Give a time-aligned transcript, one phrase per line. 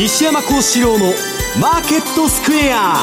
[0.00, 1.12] 西山孝四郎の
[1.60, 2.94] マーケットスクエア。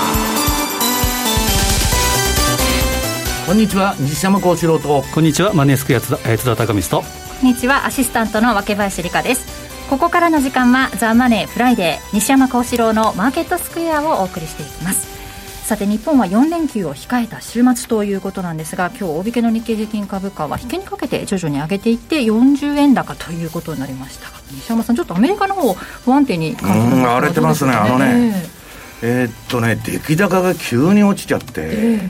[3.46, 5.04] こんにちは西山孝四郎と。
[5.14, 7.08] こんにちはマネースクエア津田津田隆光と。
[7.40, 9.46] こんにちはアシスタントの若林理香です。
[9.92, 15.17] ここからの時間はザ・マネーフライデー西山孝四郎のマーケットスクエアをお送りしていきます
[15.68, 24.30] さて日本は4連休を控えた週末ということなんですが今日大引けの日経平均株価は引けにかけて徐々に上げていって40円高ということになりました。
[24.54, 28.46] 西山さんちょっとアメリカの方不安定に感じうん荒れてますねあのね
[29.02, 32.10] えー、っとね出来高が急に落ちちゃって、えー、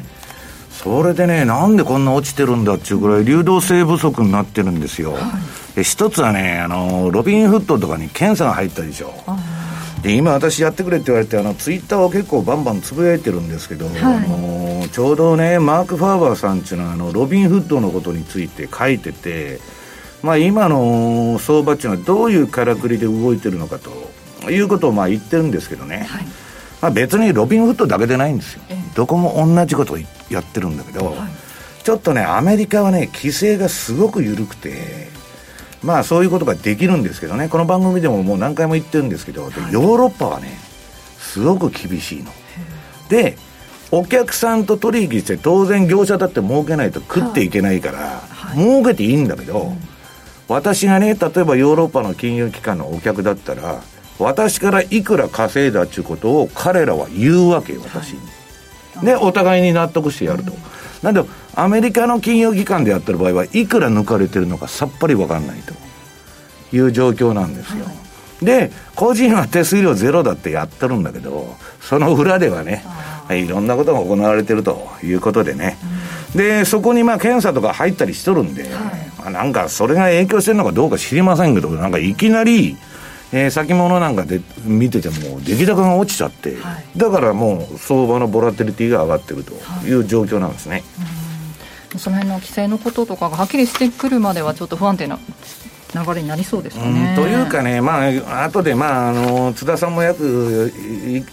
[0.70, 5.20] それでねなんでこんな落ちてるんだっていうぐらい流動性不足になってるんですよ、は
[5.76, 9.16] い、一つはねあのロビンフットとかに検査が入ったでしょ、
[10.02, 19.60] で今私やってくれって言われてあのツイッターを結構バンバンつぶやいてるんですけど、はい、あのちょうどねマーク・ファーバーさんっていうのはあのロビン・フッドのことについて書いてて、
[20.22, 26.26] まあ、今の相場っていうのはどういうからくりで動いてるのかということをまあ言ってるんですけどね、はい、
[26.82, 28.62] まあ、別にロビン・フッドだけでないんですよ、
[28.96, 29.98] どこも同じことを
[30.30, 35.17] やってるんだけど、はい、ちょっとねアメリカはね規制がすごく緩くて
[35.84, 37.50] まあそういうことができるんですけどね。
[37.50, 40.58] この番組でももう何回も言ってるんですけど、ヨーロッパはね
[41.20, 42.32] すごく厳しいの。
[43.10, 43.38] で
[43.90, 49.78] お客さんと取引して当然業者だって儲けないと食っていけないから、はい、儲けていいんだけど、うん、
[50.50, 53.82] 私がね例えばヨーロッパの金融機関のお客だったら
[54.20, 58.20] 私からいくら稼いだっちゅうことを彼らは言うわけよ私に、
[58.96, 60.60] はい、でお互いに納得してやると、うん、
[61.02, 61.24] なんで
[61.58, 65.74] アメリカの金融機関でやってる場合はいくら抜かれてるのかさっぱり分かんないと
[66.76, 67.92] いう状況なんですよ、は
[68.44, 72.86] い、で個人は手数料ゼロだってやってるんだけどその裏ではね
[73.32, 75.80] いろんなことが行われてるということでね、
[76.34, 78.72] うん、でそこにまあ検査とか入ったりしとるんで、はい、
[79.18, 82.78] まあ、なんかそれが影響してるのかどうか知りませんけどなんかいきなり
[83.34, 89.52] えー、先物なんかで見てても出来高が落ちちゃって、はい、だからもう相場のボラテリティが上がってると
[89.86, 90.84] いう状況なんですね。
[90.98, 91.27] はい
[91.98, 95.20] その辺の規制のこととかがはっきりしてくるまではちょっと不安定な
[95.94, 97.16] 流れになりそうですかね。
[97.16, 100.72] というかね、まあ後でまああの津田さんもよく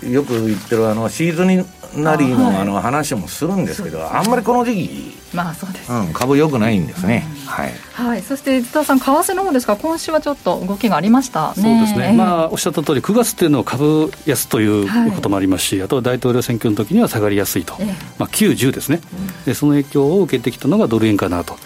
[0.02, 1.66] よく言ってるあのシーズン
[2.02, 11.54] なりのあの話もするんですけど、あんまりこの時期、まあそうです、うん、株良くないんですね、はい、はい、そして津田さん、為替の方ですか、今週はちょっと動きがありました。
[11.54, 17.74] そうですね、まあ、おっしゃった通り、9月っていうのは株安ということもありますし、あとは大統領選挙の時には下がりやすいと、
[18.18, 19.00] まあ、9、10ですね、
[19.44, 21.56] で、その影響を受けてきたのがドル円かなと。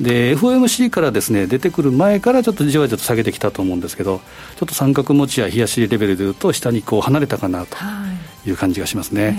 [0.00, 4.20] で FOMC からですね出てくる前からちょっとじわじわと下げてきたと思うんですけど、
[4.56, 7.76] ちょっと三角持ちや冷やしレベルでいうと、下にこう離れたかなと
[8.46, 8.50] い。
[8.50, 9.36] う感じがしますね。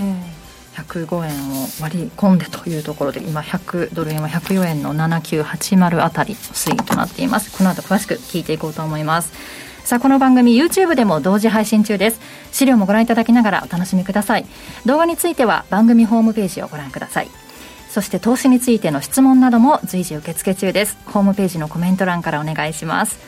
[0.76, 7.56] 105円を割り込んでというところで今100ドル円は104円の7980あたり推移となっています。
[7.56, 9.32] この後詳しく聞いていこうと思います。
[9.84, 12.20] さあこの番組 YouTube でも同時配信中です。
[12.52, 14.46] 資料もご覧いただきながらお楽しみください。
[14.86, 17.41] 動画については番組ホームページをご覧ください
[17.92, 20.96] そして投資についての質問なども随時受付中です。
[21.04, 23.18] ホームページのコメント欄からお願いします。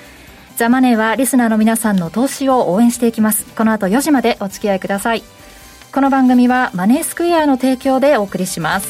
[0.56, 3.44] ザ・マネーはリスナーの皆さんの投資を応援していきます。
[3.56, 5.22] この後4時までお付き合いください。
[5.92, 8.88] この番組はマネースクエアの提供でお送りします。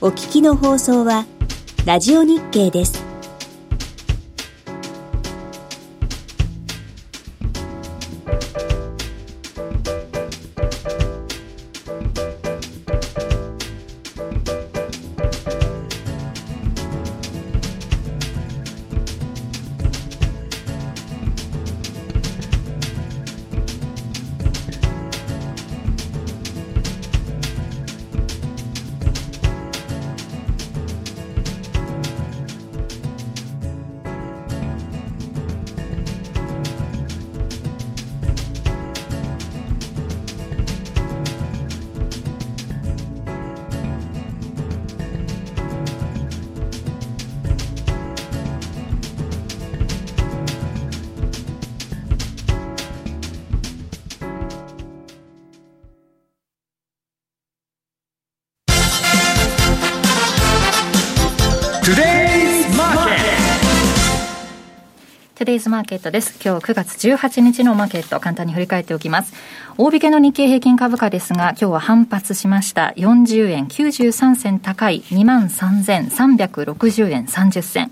[0.00, 1.26] お聞きの放送は
[1.84, 3.07] ラジオ日経です。
[65.48, 66.38] デイズマーケットです。
[66.44, 69.32] 今日9月18日のマーケット、簡単に振り返っておきます。
[69.78, 72.92] 大引けの日経平均株価ですが、今日は反発しました。
[72.98, 77.90] 40円93銭高い23,360円30銭。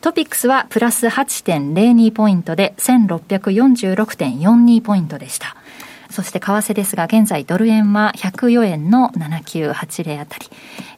[0.00, 5.56] トピックスはプラス8.02ポイントで1646.42ポイントでした。
[6.12, 10.46] そして為替ですが、現在ドル円は104円の7980あたり、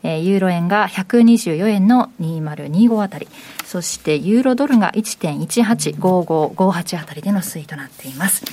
[0.02, 3.28] えー、ユーロ円が124円の2025あたり、
[3.64, 8.44] そしてユーロドルが1.185558あたりでの推移となっています。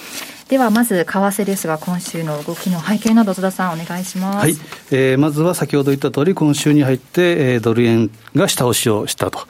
[0.50, 4.58] ではまず為替ですが、今週の動きの背景など、津田さん、お願いします、はい。
[4.92, 9.48] えー、まずは先ほど言った通り、今週に入って、えー、ドル円が下押しをしたと。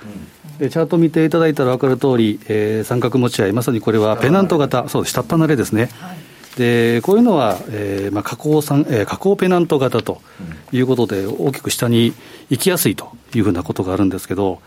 [0.59, 5.89] うん、チャート見ていただいたら分かる通り、えー、三角持ち合い、まさにこれはペナント型、そう下っ離れですね。
[5.99, 10.21] はいでこういうのは、えーまあ、下降さん、えー、下降ペナント型と
[10.71, 12.13] いうことで、大きく下に
[12.49, 14.61] 行きやすいというふうなことがあるんですけど、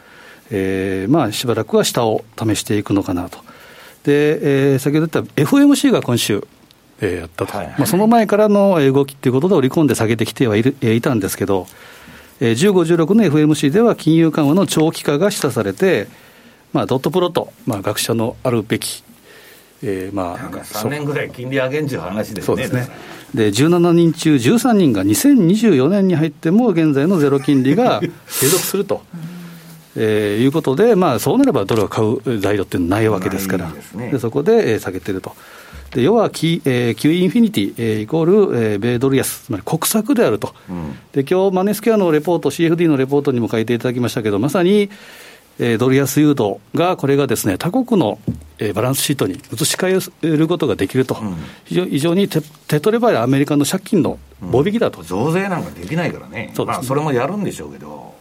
[0.50, 3.38] えーまあ、しばらくは下を試していくのかなと。
[4.04, 6.46] で、えー、先ほど言った FOMC が今週、
[7.00, 11.66] えー、やったと、はいはい、まあ、その前からの動きということで織り込んで下げてきてはいる、えー、いたんですけど、
[12.40, 16.08] えー、15、16の FOMC では金融緩和の長期化が示唆されて、
[16.72, 19.03] まあ、ドットプロット、まあ、学者のあるべき
[19.82, 22.42] えー、まあ、3年ぐらい金利上げんちゅう話ですね。
[22.42, 22.88] そうですね。
[23.34, 28.00] で、17人中13人が2024年に入っても現在のゼロ金利が
[28.40, 29.02] 継続すると。
[29.96, 35.36] えー、いうことで、まあ、そうなればドルを買う材料っていうのはないわけですから、で、ね、そこで、えー、下げてると。
[35.94, 44.90] で要はキ、えー、Q インフィニティ、えー、イコール、えー、米ドル安、つまり国策であると、うん、で今日マネースケアのレポート、CFD のレポートにも書いていただきましたけど、まさに、
[45.58, 48.18] えー、ドル安誘導が、これがですね、他国の、
[48.58, 58.13] えー、バランスシートに移し替えることができると、うん、非常非常に手手取ればアメリカの借金の棒引きだと、うん、増税なんかできないからね、そうです、ね、まあ、それもやるんでしょうけど。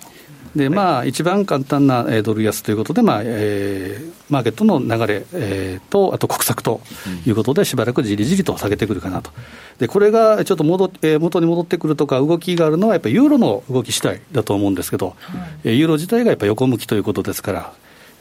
[0.55, 6.79] でまあ、一番簡単なドル安ということで、まあえー、マーケットの流れ、えー、と、あと国策と
[7.25, 9.31] いうことで、しばらくじりじりと下げてくるかなと、
[9.79, 17.73] でこれがちょっと戻、えー、元に戻ってくるとか、動きがあるのは、やっぱりユーロの動き次第だと思うんですけど、はい、ユーロ自体がやっぱり横向きということですから。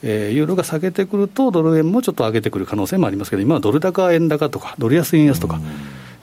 [0.05, 5.61] えー、ユーロが下げてくると、ドル円もちょっと上げてくる可能性もありますけど、今はドル高、円高とか、ドル安、円安とか、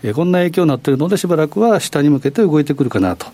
[0.02, 3.26] えー、こんな影響になっているので、しばらくは下に向けて動いてくるかなと。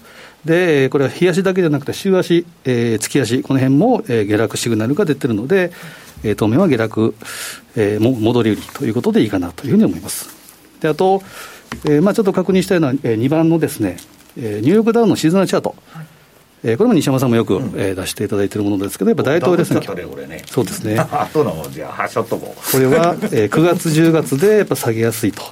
[0.46, 5.72] で、これは日足だけじゃなくて、週足、えー、月足、この辺も、えー、下落シグナルが出てるので、
[6.22, 7.14] えー、当面は下落、
[7.76, 10.30] えー、も戻り売りということでいいかなというふうに思います。
[10.80, 11.22] であと、
[11.84, 13.96] えーまあ、ちょっと確認したいのは、えー、2番のですね、
[14.38, 15.74] えー、ニューヨークダウンのシーズナルチャート。
[15.92, 16.06] はい
[16.64, 19.94] えー、これも西山さんもよく、うん、えー、出していただいているものですけど、やっぱ大統領選挙、
[20.26, 25.42] ね、そうですね、 後のじゃあ、しょっとここれは、えー、9月、10月でやっぱ下げやすいと。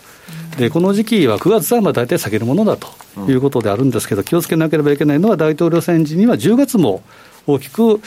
[0.58, 2.88] でこの時期は9月はまあ大体下げるものだと
[3.28, 7.02] いうことであるんですけど、気をつけなければいけないのは、大統領選時には10月も
[7.46, 8.00] 大きく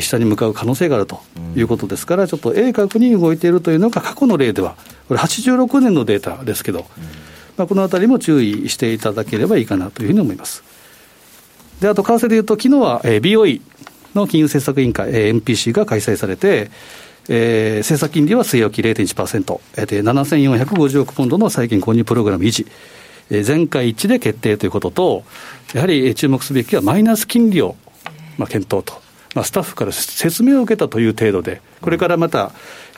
[0.00, 1.20] 下に向かう可能性があると
[1.56, 4.76] いうことですから、ちょっと鋭角に動いているというのが過去の例では、
[5.08, 6.84] これ、86年のデータですけど、
[7.56, 10.64] まあ、このあたりも注意していただければいいかなというふうに思います。
[11.80, 13.60] であと、為替でいうと、昨日は BOE
[14.14, 16.70] の金融政策委員会、MPC が開催されて、
[17.28, 22.66] えー、政策金利は据え置き0.1%、えー、で7450億ポンドの債券購入プログラム維持、
[23.30, 25.24] えー、全会一致で決定ということと、
[25.72, 27.76] やはり注目すべきはマイナス金利を、
[28.38, 29.04] まあ、検討と。
[29.34, 32.52] まあ、スタッフから説明を受けたという程度で、これからまた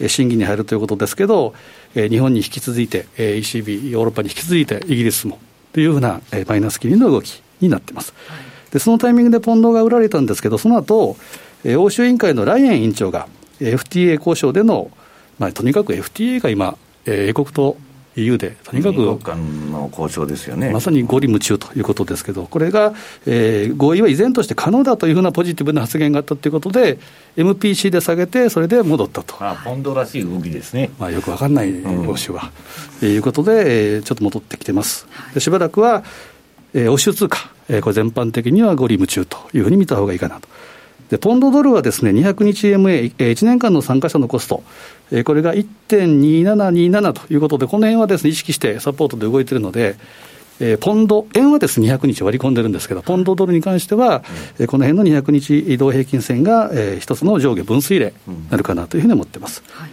[0.07, 1.55] 審議に入るということですけど、
[1.95, 5.39] え日本に引き続いて、え ECB、ヨーロッパに引き続いて、イギリスも
[5.73, 8.13] というふうな、えマイナス金利の動きになっています。
[8.71, 11.17] でそのタイミングでポンドが売られたんですけど、その後、
[11.65, 13.29] え欧州委員会のライエン委員長が、
[13.61, 14.91] FTA 交渉での、
[15.39, 17.77] まあ、とにかく FTA が今、えー、英国と
[18.17, 22.95] EU で、とにかく、の交渉ですよねまさに五里夢中ということですけど、これが、
[23.27, 26.99] えー、合意は依然として可能だというふうなポジティブな発言があったということで、
[27.37, 29.37] MPC で下げて、それで戻ったと。
[29.41, 30.91] あポンドらしい動きですね。
[30.99, 32.51] まあ、よくわかんない、欧州は。
[33.01, 35.07] と、うん、いうことで、えー、ちょっと戻ってきてます。
[35.35, 36.03] でしばらくは、
[36.73, 40.49] えー、欧州通貨、えー、これ全般的には五里夢中というふうに見た方がいいかなと。
[41.11, 44.63] でポンドドルはですね、200日 MA、1年間の参加者のコスト、
[45.25, 49.97] これが1.2727ということで、この辺はですね、意識してサポートで動いているので、
[50.59, 54.25] えポンド、円はですね、200日割り込んでるんですけど、ポンドドルに関しては、
[54.59, 59.63] うん、この辺の200日移動平均線が、えー、一つの上下分水嶺になるかなというふうに思ってます。
[59.67, 59.91] うんはい、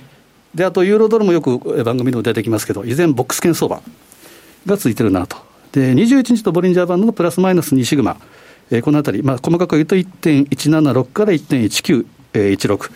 [0.55, 3.81] で、あと、ユーロドルもよく番組でも出てきますけど、依然、ボックス圏相場
[4.65, 5.37] がついてるなと。
[5.73, 8.17] で、21日とボリンジャーバンドのプラスマイナス2シグマ。
[8.71, 12.91] えー、このあたり、まあ、細かく言うと1.176から1.1916、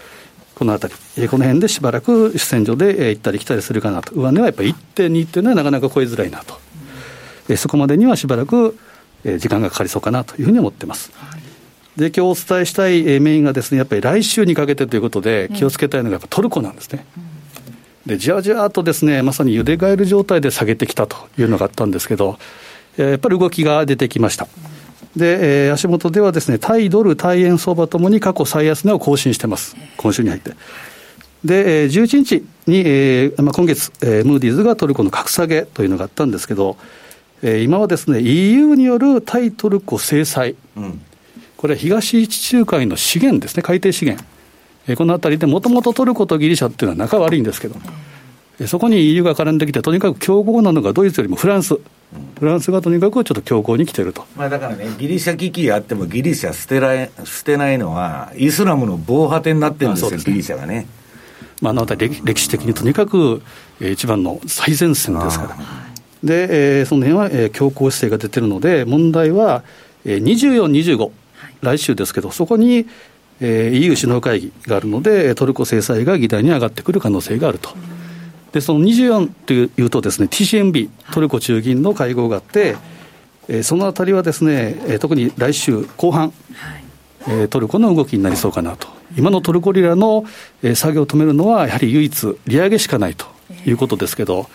[0.56, 6.60] このあたり、えー、この辺でしばらく主戦場で、えー、行ったり来たりするかなと、上値はやっぱり1.2っていうのはなかなか超えづらいなと、
[7.50, 8.78] えー、そこまでにはしばらく、
[9.24, 11.12] えー、時間がかかりそうかなというふうに思ってます。
[11.16, 11.48] はい
[11.98, 17.04] で今日お伝えしたいメインがですねやっぱり来週にかけてということで、気をつけたいのがやっぱトルコなんですね。
[18.06, 22.38] でじわじわとですねまさに茹でガエル状態で下げてきたというのがあったんですけど、
[22.98, 24.48] やっぱり動きが出てきました。
[25.16, 30.52] で、えー、足元ではですね、対ドル、対円相場ともに過去最安値を更新してます、今週に入って。
[31.46, 36.78] で、えー、11日に、えーまあ、今月、えー、ムーディーズがトルコの格下げというのがあったんですけど、
[37.42, 41.02] えー、今はですね、EU による対トルコ制裁、うん、
[41.56, 44.26] これは東地中海の資源ですね、海底資源、
[44.88, 47.92] えー、このあたりでもともとトルコとギリシャっていうのは仲悪いんですけど、えー、
[48.66, 51.78] そこに EU が絡んできて、とにかく強豪なのがドイツよりもフランス。
[52.40, 60.88] フランスがとにかくちょっと強硬に来てると、まあ、だからね、ギリシャ危機あっても、ギリシャ捨てられ捨てないのは、イスラムの防波堤になってるんですよ、すね、ギリシャがね。
[61.62, 63.42] まあ、あの辺り歴史的にとにかく、
[63.82, 65.58] えー、一番の最前線ですから。
[66.24, 69.64] で、えー、その辺は、えー、強硬姿勢が出てるので、問題は、
[70.06, 71.12] えー、24、25、はい、
[71.62, 72.88] 来週ですけど、そこに、
[73.40, 77.70] えー、EU 首脳会議があるので、トルコ制裁が議題に上がってくる可能性があると。
[78.58, 82.76] で、その24というとですね、TCMB、トルコ中銀の会合があって、
[83.48, 86.84] えー、そのあたりはですね、えー、特に来週後半、はい
[87.28, 88.88] えー、トルコの動きになりそうかなと。
[89.16, 90.26] 今のトルコリラの、
[90.64, 93.28] えー、作業を止めるのは、やはり唯一、利上げしかないと
[93.66, 94.50] いうことですけど、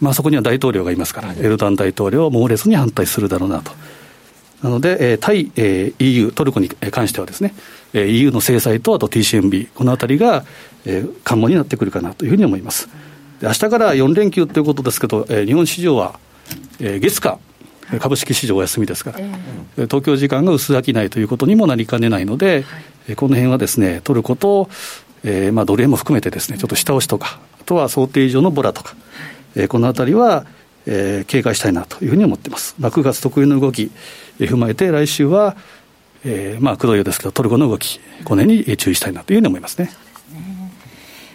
[0.00, 3.72] まあ、そこには大統領がいますから、エルドアン大統領は猛烈に反対するだろうなと。
[4.62, 7.54] なので、えー、対、えー、EU、トルコに関してはですね、
[7.92, 10.44] えー、EU の制裁とあと TCMB、このあたりが、
[10.84, 12.88] えー、関門になってくるかなというふうに思います。
[13.40, 16.18] で明日から4連休ということですけど、えー、日本市場は、
[16.80, 17.38] えー、月火、
[18.00, 22.64] 株式市場お休みですから、えー、東京時間が薄商いということにもなりかねないので、
[23.06, 24.68] はい、この辺はですね、トルコと、
[25.24, 28.94] えーまあ、ドル円も含めてですね、ちょっと下押しとか、あとは想定以上のボラとか、
[29.54, 30.46] えー、このあたりは、
[30.86, 32.74] えー、警戒したいなというふうに思っています。
[32.78, 33.90] まあ、9月特有の動き、
[34.40, 35.56] えー、踏まえて、来週は、
[36.24, 39.90] えー、まあ、くどいようですけど、トルコの動き、この辺に注意したいなというふうに思いますね。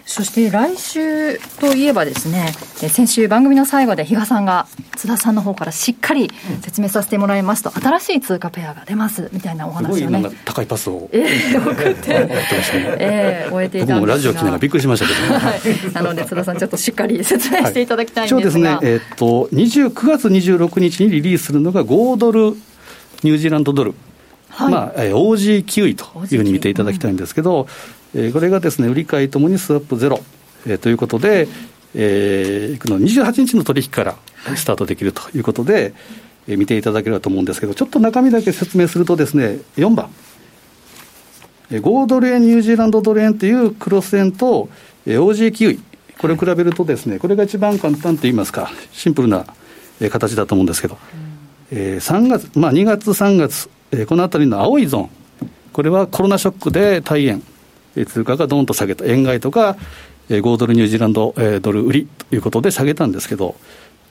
[0.04, 4.66] そして来週といえばですね、先週番組の最後で比嘉さんが
[4.96, 6.30] 津田さんの方からしっかり
[6.60, 10.22] 説明させてもらいますと、新しい通貨ペアが出ますみたいなお話をね。
[10.44, 12.28] 高いパスを、 えー、送って、
[12.98, 13.94] えー、終えていたんですが。
[13.94, 22.56] 僕もラジオ聞きながらびっくりしましたけど、ね、はい、なので津田さんちょっとしっかり説明していただきたいんですが、はい、ですね、えー、っと9月26日にリリースするのが5ドル
[23.22, 23.94] ニュージーランドドル。
[24.48, 27.66] はい、まあ、えー、OG キウイというふうに見ていただきたいんですけど、
[28.14, 30.20] えー、これがですね、売り買いともにスワップゼロ、
[30.66, 31.48] えー、ということで、
[31.94, 34.16] えー、この28日の取引から
[34.56, 35.92] スタートできるということで、はい、
[36.48, 40.10] えー、見ていただければと思うんですけど、ちょっと中身だけ説明するとですね、4番、
[41.70, 44.68] 5ドル円、ニュージーランドドル円というクロス円と、
[45.06, 45.80] えー、OG キウイ、
[46.18, 49.46] これを比べるとですね、これが一番簡単といいますか、シンプルな、
[50.00, 50.98] えー、形だと思うんですけど、
[51.72, 55.10] うん、えー、3月、まあ2月、3月、えー、このあたりの青いゾーン、
[55.72, 57.42] これはコロナショックで大円、
[57.94, 59.76] 通貨がどんと下げた、円買いとか、
[60.28, 63.54] 5ドルニュージーランドドル売りということで下げたんですけど、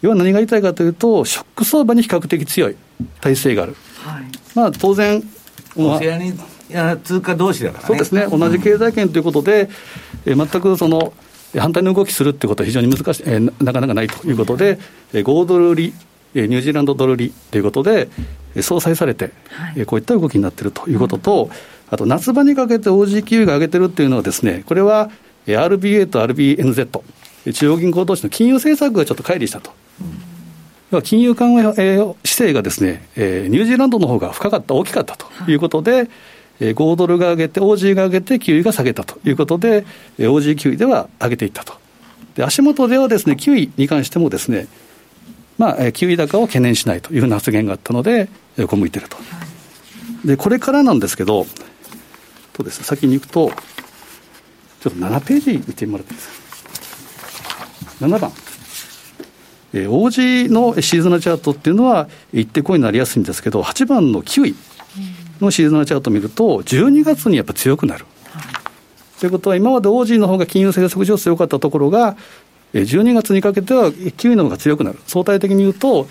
[0.01, 2.75] 要は何が言いたいかというと、ショック相場に比較的強い
[3.21, 3.75] 体制がある。
[3.97, 4.23] はい、
[4.55, 5.23] まあ当然、
[5.75, 6.33] オセアニ
[6.75, 7.87] ア通貨同士だからね。
[7.87, 9.69] そうですね、同じ経済圏ということで、
[10.25, 11.13] え全くその
[11.57, 14.79] 反対の動きするっていうことは非常に難しい、えなかなかないということで、
[15.13, 15.93] 5ドル売り、
[16.33, 18.09] ニュージーランドドル売りということで、
[18.59, 21.51] 相殺されて、はい、こういった動きになっているということと、うん
[21.91, 25.11] あと夏場にかけて OG キウイが上げてるっていうのはですね、これは
[25.45, 27.01] RBA と RBNZ、
[27.53, 29.71] 中央銀行同士の金融政策がちょっと乖離したと。
[30.93, 36.09] うん、金融緩和、えー、姿勢がですね、えー、ニュージーランドの方が深かった、大きかったということで、はい、
[36.61, 39.85] えー、5ドルが上げて、OG が上げて、キウイが下げたということで、
[40.17, 41.73] えー、OG キウイでは上げていったと。
[42.35, 44.67] で、足元ではですね、キウイに関してもですね、
[45.57, 49.17] まあ、えー、キウイ高を懸念しないというふうな発言があったので、横向いてると。
[50.23, 51.47] で、これからなんですけど、
[52.53, 53.51] とですね、先に行くと、
[54.81, 56.29] ちょっと7ページ見てもらっていいです
[57.99, 58.31] か？7番。
[59.73, 64.55] えー、OG のシーズナルチャートっていうのは、一定こうになりやすいんですけど、8番の9位
[65.39, 68.05] のシーズナルチャートを見ると、12月にやっぱ強くなる。
[69.19, 72.17] ということは、今まで OG の方が金融政策上強かったところが、
[72.73, 74.99] 12月にかけては9位の方が強くなる。
[75.05, 76.07] 相対的に言うと、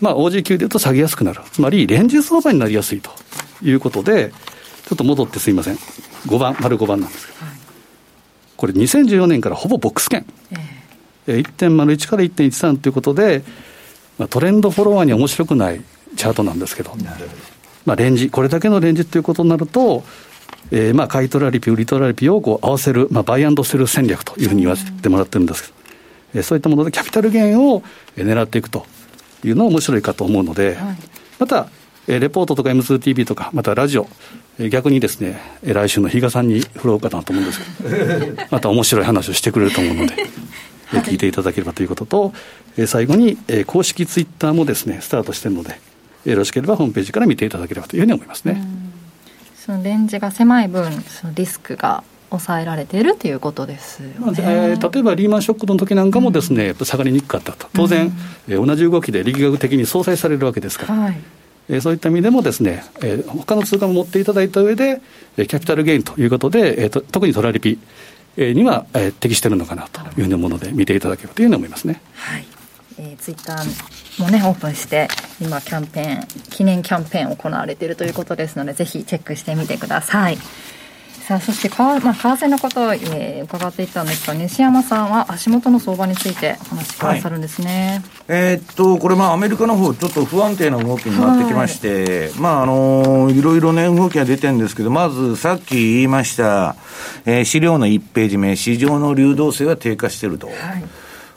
[0.00, 1.40] まあ、OG 級でいうと下げやすくなる。
[1.52, 3.10] つまり、レンジ相場になりやすいと
[3.62, 4.32] いうことで、
[4.88, 5.76] ちょっと戻ってすみません。
[6.26, 7.44] 5番、丸5番なんですけど。
[7.44, 7.54] はい、
[8.56, 10.26] これ2014年からほぼボックス圏。
[11.26, 13.42] えー、1.01から1.13ということで、
[14.18, 15.80] まあ、トレンドフォロワーには面白くない
[16.16, 16.94] チャートなんですけど、
[17.86, 20.04] まあ、レンジ、これだけのレンジということになると、
[20.70, 25.74] えー、まあ買い取られピ、売り取られピをこう合わせる、まあ、バイアンドセル戦略というふうに言わせてもらってるんですけど、
[26.34, 27.82] えー、そういったものでキャピタルゲインを
[28.16, 28.86] 狙っていくと
[29.44, 30.96] いうのは面白いかと思うので、はい、
[31.38, 31.68] また、
[32.08, 34.08] えー、レポートとか M2TV とか、またラジオ、
[34.70, 40.26] 逆にですね、来週の比嘉さんに振ろうかなと思うんですけど、 また面白い話をしてくれると思うので、
[41.02, 42.32] 聞いていただければということと、
[42.86, 45.78] 最後に公式ツイッターもですね、スタートしてるので、
[46.24, 48.62] よろしければホームページから見ていただければというふうに思いますね。
[49.56, 57.68] そのレンジが狭い分、そのリスクが抑えられているということですよね、まあえー、例えばリーマンショックの時なんかもですね、うん、下がりにくかったと。
[57.74, 58.12] 当然、うん、
[58.54, 61.20] えー、同じ動きで力学的に相殺されるわけですから、はい
[61.68, 65.00] え、そういった意味でもですね、え、他の通貨も持っていただいた上で、
[65.36, 67.78] えー、キャピタルゲインということで、えーと、特にトラリピ
[68.36, 72.00] には、え、適しているのかなというようなもので見ていただければというふうに思いますね。
[72.14, 72.46] はい
[72.98, 75.08] えー、ツイッターもねオープンして
[75.40, 80.38] 今キャンペーン記念キャンペーン行われているということですのでぜひチェックしてみてください。
[81.22, 96.74] さあそして為,、まあ、為替のことを、えー、伺っていったんですが西山さんは足元の相場についてお話しくださるんですね、はい、えー、っとこれまあアメリカの方ちょっと不安定な動きになってきまして、はい、まああのいろいろね動きが出てるんですけどまずさっき言いました、
[97.24, 100.48] えー、資料の1ページ目市場の流動性が低下してると。
[100.48, 100.56] はい。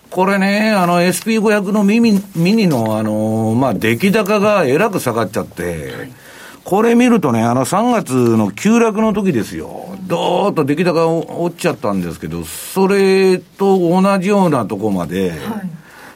[0.10, 6.25] これね、あの SP500 のミニミニの、あのまあ、出来高がえらく下がっちゃって、はい
[6.66, 9.96] これ見るとね、あの3月の急落の時ですよ。
[10.08, 15.34] どーっと出来高が落ちちゃったんですけど、それと同じようなとこまで、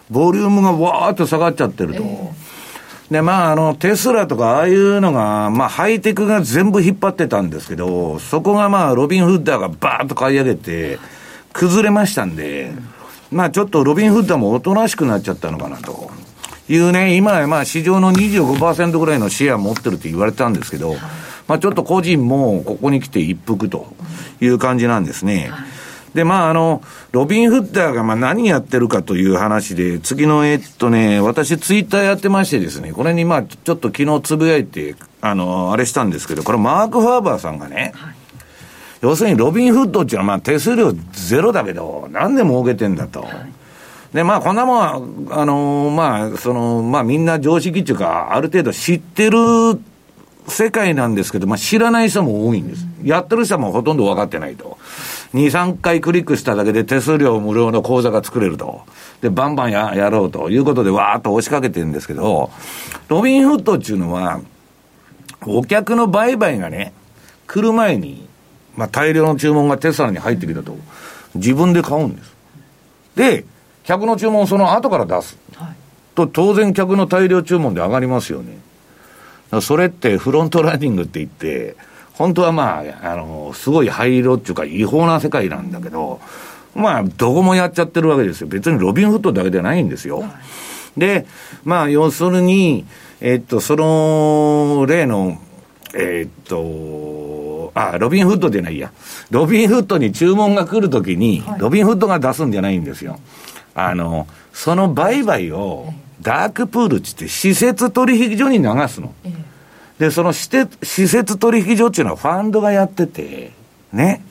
[0.09, 2.03] ボリュームがわーっと下がっちゃってると。
[3.11, 10.97] で、まあ、あの、テスラとか、ああいうのが、まあ、ハイテクが全部引っ張ってたんですけど、そこがまあ、ロビン・フッダーがバーッと買い上げて、
[11.53, 12.71] 崩れましたんで、
[13.31, 16.09] まあ、ちょっとロビン・フッダーもおとなしくなっちゃったのかなと。
[16.69, 20.95] いうね、今、まあ市場の25%ぐらいのシェア持ってるって言われたんですけど、
[21.47, 23.87] まあちょっと個人もここに来て一服と
[24.39, 25.51] いう感じなんですね。
[26.13, 38.15] で、まあ、あの、ロビン・フッダーがまあ何やってるかという話で、次の、えっとね、私ツイッターやってましてですね、これにまあ、ちょっと昨日つぶやいて、あの、あれしたんですけど、これマーク・ファーバーさんがね、はい、
[39.01, 43.21] 要するにロビン・フッドっていうのはまあ手数料ゼロだけど、なんで儲けてんだと。
[43.21, 43.58] はい
[44.13, 49.39] で、まあ、こんなもん、あのー、まあ、その、まあ、みんな常識っていうか、ある程度知ってる
[50.47, 52.87] 世界なんですけど、まあ、知らない人も多いんです。
[53.03, 54.77] やってる人もほとんど分かってないと。
[55.33, 58.81] 2、3回クリックしただけで手数料無料の口座が作れると。
[59.21, 62.49] で、バンバンややろうということで、わーっと押しかけてるんですけど、
[63.09, 64.41] ロビンフットっていうのは、
[65.45, 66.93] お客の売買がね、
[67.47, 68.27] 来る前に、
[68.75, 70.75] まあ、大量の注文がテスラに入ってきたと。
[71.35, 72.35] 自分で買うんです。
[73.15, 73.45] で、
[73.89, 75.35] 客の注文をその後から出す。
[75.55, 75.75] はい、
[76.13, 78.59] と、当然客の大量注文で上がりますよね。
[79.61, 81.75] それってフロントランニングって言って、
[82.13, 86.21] 本当はまあ、あの、すごい灰色っていうか違法な世界なんだけど、
[86.75, 88.47] まあ、どこもやっちゃってるわけですよ。
[88.47, 90.19] 別にロビンフットだけじゃないんですよ。
[90.19, 90.27] は
[90.95, 91.25] い、で、
[91.63, 92.85] まあ、要するに、
[93.21, 95.39] えっと、その、例の、
[95.95, 98.91] えっと、あ、ロビンフッドじゃないや。
[99.31, 103.19] ロビンフッドに注文が来るときに、ロビンフッドが出すんじゃないんですよ。
[103.75, 109.13] あの、その売買を、ダークプールっって、施設取引所に流すの。
[109.97, 110.47] で、その施
[111.07, 113.51] 設取引所っていうのはファンドがやってて、
[113.93, 114.23] ね。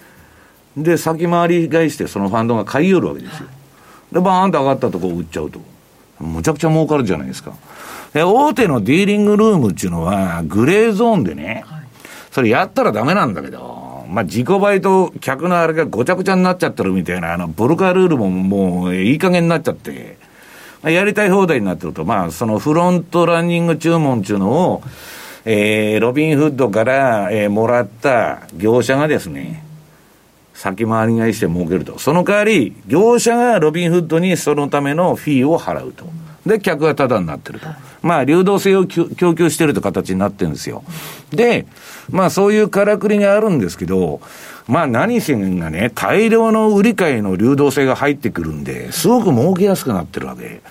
[0.76, 3.48] で、先回り返して、そのファンドが買い寄るわけですよ。
[4.12, 5.60] で、バーンと上がったとこ売っちゃうと。
[6.20, 7.52] むちゃくちゃ儲かるじゃないですか。
[8.12, 11.64] で、大手のディーリングルームっていうのは、グレーゾーンでね、
[12.30, 13.77] それやったらダメなんだけど、
[14.08, 20.16] まあ、自己倍と客のあれがごちゃごちゃになっちゃってるみたいな、あの、ボルカルールももういい加減になっちゃって、
[20.82, 24.82] まあ、やりたい放題になってると、まあ、そのフロントランニング注文っていうのを、
[25.44, 29.64] えー、ロビンフッドから、えー、もらった業者がですね、
[30.54, 31.98] 先回り買いして儲けると。
[31.98, 36.06] その代わり、業者がロビンフッドにそのためのフィーを払うと。
[36.48, 37.68] で、客がタダになってると。
[38.02, 40.82] まあ、流動性を供給してるという形になってるんですよ。
[41.30, 41.66] で、
[42.10, 44.20] まあ、そういうからくりがあるんですけど、
[44.66, 50.44] まあ、何せがね、大量の売り買いの流動性が入ってくるんで、すごく儲けやすくなってるわけ。
[50.44, 50.62] だか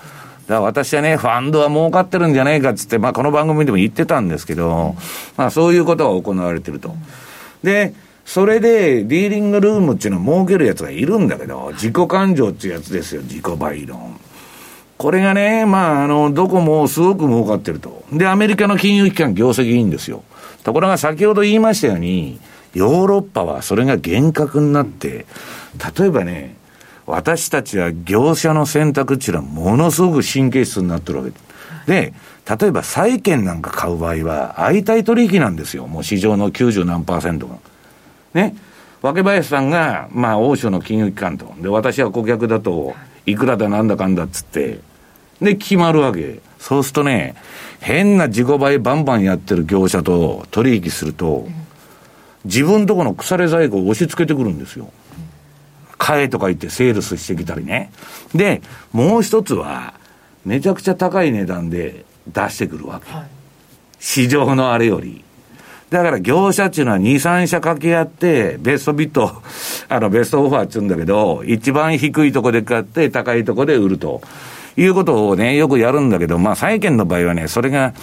[0.47, 4.95] ら私はね、ファンドは儲かってるんじゃないかっつって、まあ、この番組でも言ってたんですけど、
[5.35, 6.95] まあ、そういうことが行われてると。
[7.63, 7.93] で、
[8.25, 14.19] それで、ディーリングルームっていうのは儲けるやつがいるんだけど、自己感情っていうやつですよ、自己倍論。
[14.97, 18.03] これがね、まあ、あの、どこもすごく儲かってると。
[18.12, 20.23] で、アメリカの金融機関業績いいんですよ。
[20.63, 22.39] ところが先ほど言いましたように、
[22.73, 25.25] ヨーロッパはそれが厳格になって、
[25.97, 26.55] 例えばね、
[27.05, 31.31] 私たちは業者の選択っていうのはものすごく神経質になってるわけ
[31.88, 32.13] で。
[32.60, 35.86] 例えば債券なんか買う場合は、相対取引なんですよ。
[35.86, 37.57] もう市場の90何パーセントが。
[38.33, 38.55] ね。
[39.01, 41.53] 若林さんが、まあ、欧州の金融機関と。
[41.60, 44.79] で、私は顧客だと、いくらだなんだかんだっつって、
[45.41, 46.39] で、決まるわけ。
[46.59, 47.35] そうするとね、
[47.79, 51.47] 変な自己倍バンバンやってる業者と取引すると、
[52.45, 54.91] 自分とこの腐れ在庫を押し付けてくるんですよ。
[55.97, 57.91] 買えとか言ってセールスしてきたりね。
[58.33, 58.61] で、
[58.93, 59.93] もう一つは、
[60.45, 63.11] めちゃくちゃ高い値段で出してくるわけ。
[63.11, 63.27] はい、
[63.99, 65.23] 市場のあれより。
[65.89, 69.41] だから業者っていうのは2、3社掛け合って、ベストビット、
[69.88, 74.21] あの、ベストオファーって言うんだけど、一番低いとこで買って、高いとこで売ると。
[74.80, 77.93] いうことをね、よくやるんだけど、まあ、債券の場合はね、それが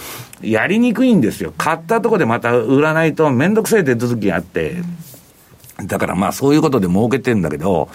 [0.41, 1.53] やりにくいんですよ。
[1.57, 4.75] 買ったとこでまた売らないとめんどくさい手続きがあって。
[5.85, 7.87] だからまあ、そういうことで儲けてんだけど、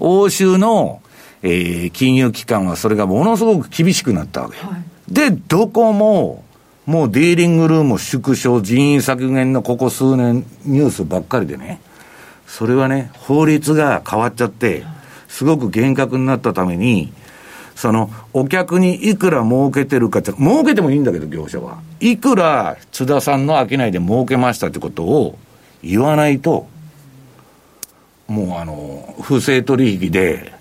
[0.00, 1.02] 欧州の、
[1.42, 4.56] えー、金融機関はそれがものすごく厳しくなったわけ。
[4.56, 6.44] はい、で、どこも、
[6.86, 11.80] もうディーリングルーム縮小、人員削減のここ数年ニュースばっかりでね、
[12.46, 14.84] それはね、法律が変わっちゃって、
[15.26, 17.12] すごく厳格になったために、
[17.74, 21.78] その、お客にいくら儲けてるかって、儲けてもいいんだけど、業者は。
[21.98, 25.38] いくら津田さんの商いで儲けましたってことを
[25.82, 26.68] 言わないと、
[28.28, 30.52] もうあの、不正取引で、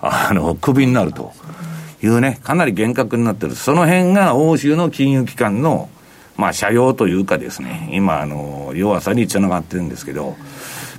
[0.00, 1.32] あの、クビになると。
[2.02, 3.54] いうね、かなり厳格になってる。
[3.54, 5.88] その辺が欧州の金融機関の、
[6.36, 10.36] まあ、社用というかですね、今、あの、弱さにつながってるんですけど、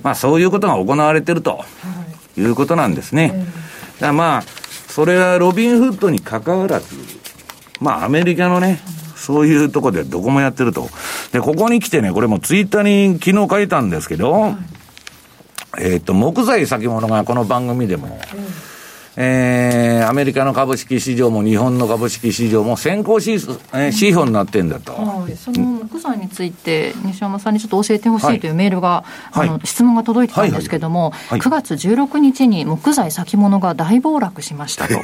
[0.02, 1.64] まあ、そういうことが行われてると、
[2.36, 3.46] いうことなんですね。
[4.00, 4.42] だまあ、
[4.88, 6.94] それはロビンフッドに関わらず、
[7.80, 8.80] まあ、アメリカのね、
[9.16, 10.88] そういうとこでどこもやってると。
[11.32, 14.54] で、ここに来てね、これもツイッターに昨日書いたんですけど、
[15.78, 18.18] えっと、木材先物がこの番組でも、
[19.20, 29.02] えー、アメリカの株式市場も日本の株式市場も先行指,、えー、指標になってんだと、はい、その木材について、西山さんにちょっと教えてほしいというメールが、
[29.32, 34.94] はい、あの質問が届いてたんですけれども、はいはい、9月16日に木材先物が大暴落しましたと、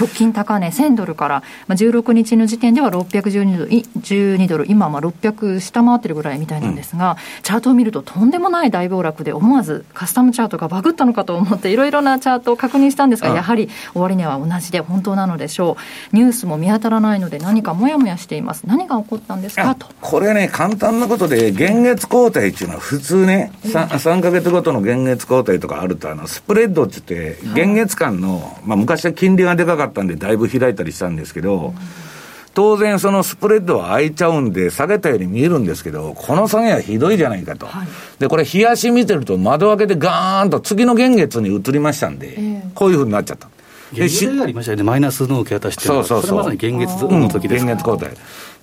[0.00, 15.76] 直近高値1000ドルから、まあ、16日の時点では612ドル、12ドル今は600下回ってるぐらいみたいなんですが、うん、チャートを見るととんでもない大暴落で、思わずカスタムチャートがバグったのかと思って、いろいろなチャートを確認したんですが、やはりり終値は同じで本当なのでしょ
[16.12, 16.16] う。
[16.16, 18.66] ニュースも見当たらないので何かもやもやしています。
[18.66, 19.74] 何が起こったんですか？
[19.74, 19.86] と。
[20.00, 31.74] これね簡単なことで現月交代っていうのは普通ね 3, 3か月ごとの現月交代とかあるとあのスプレッドって言って現月間の、まあ、昔は金利がでかかったんでだいぶ開いたりしたんですけど、
[32.58, 37.66] 当然そのスプレッドは開いちゃうんで、下げたように見えるんですけど、この下げはひどいじゃないかと。
[37.66, 43.48] はい、で、これ、冷やし見てると窓開けてガーンと次の現月に移りましたんで、えー、こういうふうになっちゃった。
[43.92, 46.38] 現月ありましたよね、マイナスの受け渡しそうそうそう。
[46.38, 48.10] まさに現月の時です、うん、現月交代。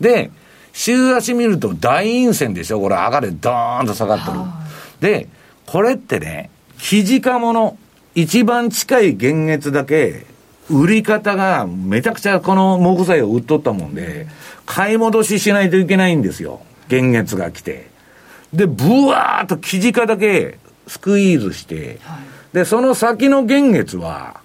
[0.01, 0.29] で、
[0.73, 4.39] 週足見ると大陰線でしょ、これ上がれ、ドーンと下がってる。
[4.99, 5.29] で、
[5.65, 7.77] これってね、肘かもの、
[8.13, 10.25] 一番近い現月だけ、
[10.69, 14.27] 売り方がめちゃくちゃこの木材を売っとったもんで、
[14.65, 16.61] 買い戻ししないといけないんですよ。
[16.87, 17.89] 現月が来て。
[18.53, 22.19] で、ブワーっと生地価だけスクイーズして、は
[22.53, 24.39] い、で、その先の現月は、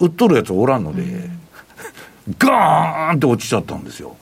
[0.00, 1.02] 売っとるやつおらんので、
[2.38, 4.16] ガーンって落ちちゃったんですよ。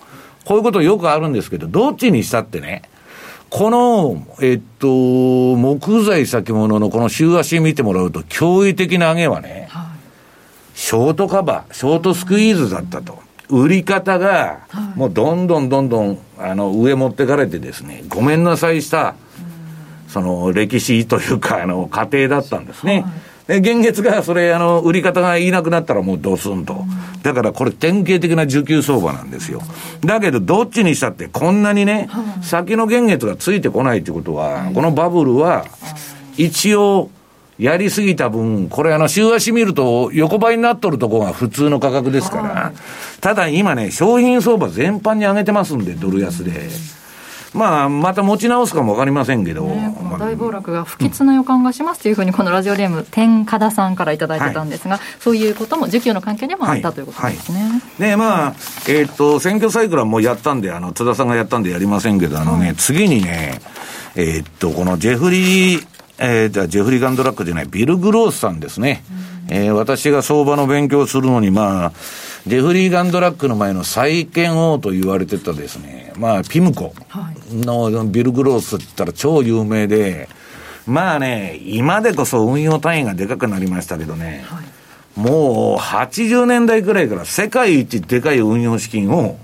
[0.45, 2.83] こういうことよくあるんですけど、どっちにしたってね、
[3.51, 4.87] この、えっと、
[5.57, 9.90] 木材先物のこの週足見てもらうと、驚異的な上げはね、はい、
[10.81, 13.19] ショートカバー、ショートスクイーズだったと。
[13.51, 14.61] 売り方が、
[14.97, 19.15] もうどんどんどんどん、あの、上持ってかれてですね、ごめんなさいした、
[20.09, 23.03] その、歴史というか、あの、過程だったんですね。
[23.03, 23.13] はい
[23.51, 26.85] で、現月がそれ、あの、売り方がいなくなったらもうドスンと。
[27.25, 29.61] だからこれ典型的な需給相場なんですよ。
[30.05, 32.09] だけど、どっちにしたってこんなにね、
[32.43, 35.67] 先の現月がついてこないってことは、このバブルは、
[36.37, 37.11] 一応、
[37.61, 42.73] やりすぎた分、これあの、週足見ると横ばいになっとるとこが普通の価格ですから、
[43.21, 46.53] ただ今ね、商品相場全般に上げてますんで、ドル安で。
[47.53, 57.83] まあ、また持ち直すかも分かりませんけど、ね、この大暴落が不吉な予感がしますというふうに、このラジオネーム、天加田さんから頂いてたんですが、はい、そういうことも、需給の関係でもあった、はい、ということですね。
[57.99, 58.55] はい、まあ、
[58.89, 63.61] えー、っと、選挙サイクルはもうやったんで、あの津田さんがやったんでやりませんけど、あのね、次にね、
[64.15, 65.87] えー、っと、このジェフリー、
[66.21, 69.03] えー、じゃジェフリー・ガンドラックじゃない、ビル・グロースさんですね。
[69.49, 71.93] うん、えー、私が相場の勉強するのに、まあ、
[72.47, 76.95] ジェフリー・ガンドラックの前の債券王と言われてたですね、まあ、ピムコ
[77.51, 80.29] のビル・グロースって言ったら超有名で、
[80.87, 89.39] まあね、今でこそ運用単位がでかくなりましたけどね、はい、もう80年代くらいから世界一でかい運用資金を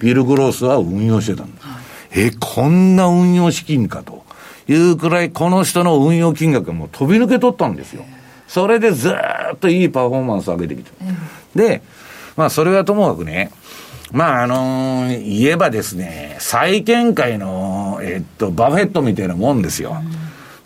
[0.00, 1.62] ビル・グロースは運用してたんだ。
[1.62, 1.82] はい、
[2.14, 4.21] え、こんな運用資金かと
[4.68, 8.04] いうくらい、この人の運用金額がもう飛び抜け取ったんですよ。
[8.48, 10.92] それでずっといいパフォーマンスを上げてきた。
[11.54, 11.82] で、
[12.36, 13.50] まあ、それはともかくね、
[14.12, 19.96] まあ、あのー、言えばですね、債券界の、えっと、バフェットみたいなもんですよ。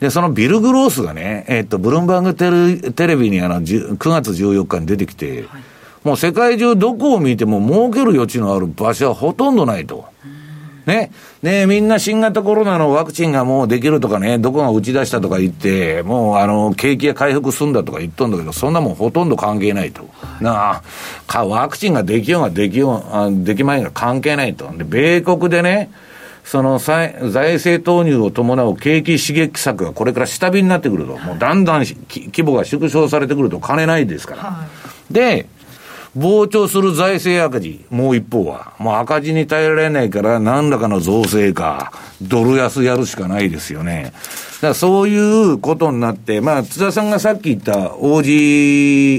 [0.00, 5.62] で、そのビル・グロースがね、えっと、ブルームバーグテレテレビにあの、9月14日に出てきて、はい、
[6.02, 10.04] もう世界中どこを見ても儲ける余地のある場所はほとんどないと。
[10.87, 11.11] ね。
[11.42, 20.09] ねみんな新型コロナのワクチンがもうできるとかね、どこが打ち出したとか言って、もうあの、景気が回復すんだとか言っとんだけど、そんなもんほとんど関係ないと。
[20.40, 20.83] な
[21.29, 24.70] あ、ワクチンができようができよう、できまいが関係ないと。
[24.77, 25.90] で、米国でね、
[26.46, 27.12] その財
[27.55, 34.42] 政投入を伴う景気刺激策がこれから下火になってくると、もうだんだん規模が縮小されてくると金ないですから。
[34.42, 34.64] は
[35.11, 35.49] い、で、
[36.16, 44.12] 膨張する財政赤字、もう一方は、もう赤字に耐えられないから、何らかの増税か、ドル安やるしかないですよね。
[44.57, 48.33] だからそういうことになって、まあ、津田さんがさっき言ったオージ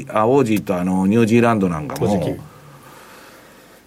[0.08, 2.38] ー、あ、オージーとあの、ニュージーランドなんかも、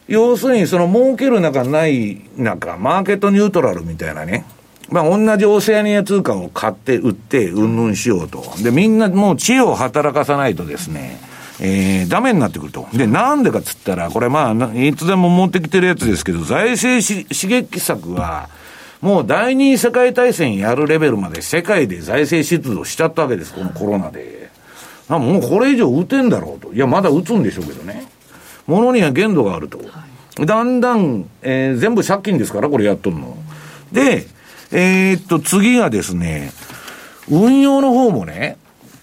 [0.06, 4.44] 要するにその儲ける中ない中、マーケットニュートラルみたいなね、
[4.88, 8.44] まあ同じオセアニア通貨を買って売って、うんぬんしようと。
[8.62, 11.29] で、みんなもう知恵を働かさないとですね、
[11.62, 12.88] えー、ダメになってくると。
[12.94, 18.48] で、なんでかっつったら、これまあ、いつでも持ってきてるやつですけど、財政刺激策は、
[19.02, 24.50] もう第二次世界大戦やるレベルまで世界で財政出動しちゃったわけです、このコロナで。
[25.08, 26.72] あもうこれ以上打てんだろうと。
[26.72, 28.06] いや、まだ打つんでしょうけどね。
[28.66, 29.80] ものには限度があると。
[30.38, 33.36] だんだん、えー、全部借金ですから、これやっとるの。
[33.92, 34.26] で、
[34.70, 36.52] えー、っと、次がですね、
[37.28, 38.56] 運用の方もね、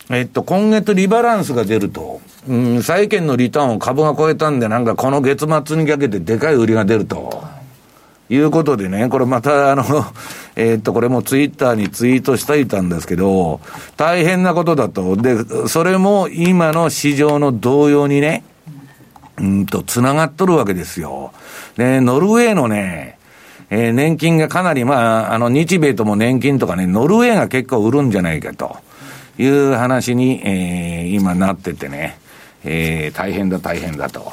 [0.10, 7.58] えっと、今月リバランスが出ると、うん、債券のリターンを株が超えたんで、なんかこの月末にかけてでかい売りが出ると。
[8.30, 9.84] いうことでね、これまたあの、
[10.56, 13.62] えー、っと、これもツイッターにツイートしていたんですけど、
[13.96, 15.16] 大変なことだと。
[15.16, 18.44] で、それも今の市場の動揺にね、
[19.38, 21.32] うんと、つながっとるわけですよ。
[21.78, 23.18] で、ノルウェーのね、
[23.70, 28.78] えー、年金がかなり、まあ、あの、日米とも年金とかね、ノルウェーが結構売るんじゃないかと
[29.38, 32.18] いう話に、えー、今なっててね、
[32.64, 34.32] えー、大変だ大変だと。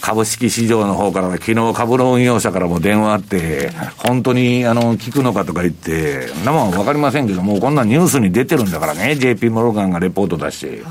[0.00, 10.82] 株式市場の方から昨日株の運用者からも電話あって、本当に、あの、聞くのかとか言って、なもんわかりませんけども、こんなニュースに出てるんだからね、JP モルガンがレポート出して、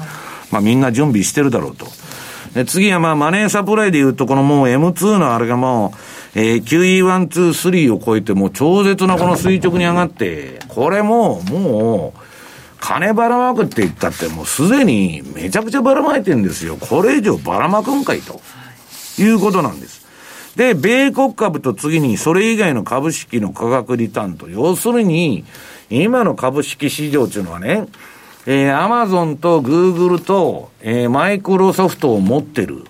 [0.52, 1.88] まあみんな準備してるだろうと。
[2.54, 5.94] で、次はまあ、マネーサプライで言うと、このもう M2 のあれがも
[6.36, 12.25] う、えー、QE1、2、3を超えて、もう超絶なこの垂直に上がって、これも、もう、
[12.86, 16.78] 金ばらまくって言ったって、もうすでにめちゃくちゃばらまいてるんですよ。
[16.78, 18.40] これ以上ばらまくんかいと。
[19.18, 20.06] いうことなんです。
[20.56, 25.46] で、米国株と次にそれ以外の株式の価格リターンと、要するに、
[25.90, 27.88] 今の株式市場っていうのはね、
[28.46, 32.84] えー、アマゾンとグーグルと、えー、マイクロソフトを持ってる。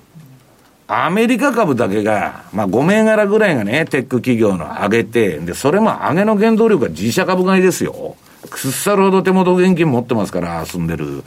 [0.88, 8.18] アメリカ株だけが、まあ5銘柄ぐらいがね、テック企業の上げて、で、それも上げの原動力は自社株買いですよ。
[8.50, 11.24] くっさるほど手元現金持ってますから、住んでる。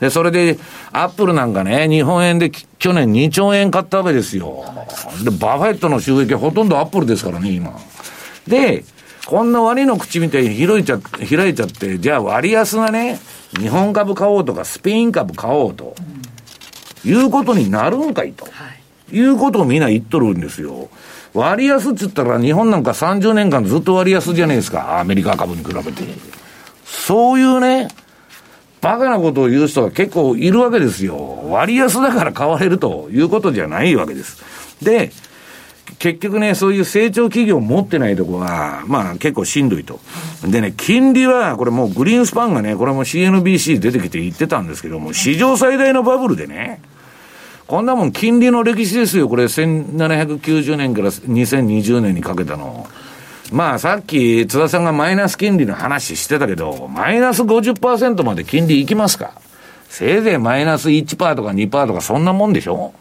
[0.00, 0.58] で、それで、
[0.92, 4.64] アップルなんかね、日本円で去年2兆円買ったわけですよ。
[5.22, 7.72] で、バフェットの収益はほとんどアップルですからね、今。
[8.48, 8.84] で、
[9.26, 13.20] こんなワニの口みたいに開いちゃ開いちゃって、じゃあ割安なね、
[13.60, 15.94] 日本株買おうとか、スペイン株買おうと、
[17.04, 18.48] いうことになるんかいと、
[19.12, 20.88] い、うことをみんな言っとるんですよ。
[21.34, 26.02] 割安って言ったら、日本なんか30年間ずっと割安じゃないですか、アメリカ株に比べて。
[27.04, 27.88] そういうね、
[28.80, 31.42] バカなことを言う人が結構いるわけですよ。
[31.50, 34.40] 割安だから買われるということじゃないわけです。
[34.84, 35.10] で、
[35.98, 39.98] 結局ね、そういう成長企業を持ってないとこは、まあ結構しんどいと。
[40.46, 46.80] でね、金利は、これもうグリーンスパンがね、これも CNBC 出てきて言ってたんですけども、史上最大のバブルでね、
[47.66, 52.86] こんなもん金利の歴史ですよ、これ1790年から2020年にかけたの。
[53.52, 59.32] まあさっき津田さんがマイナス金利の話してたけど、マイナス50%まで金利いきますか？
[59.88, 62.94] せいぜいマイナス1%とか2%とかそんなもんでしょ？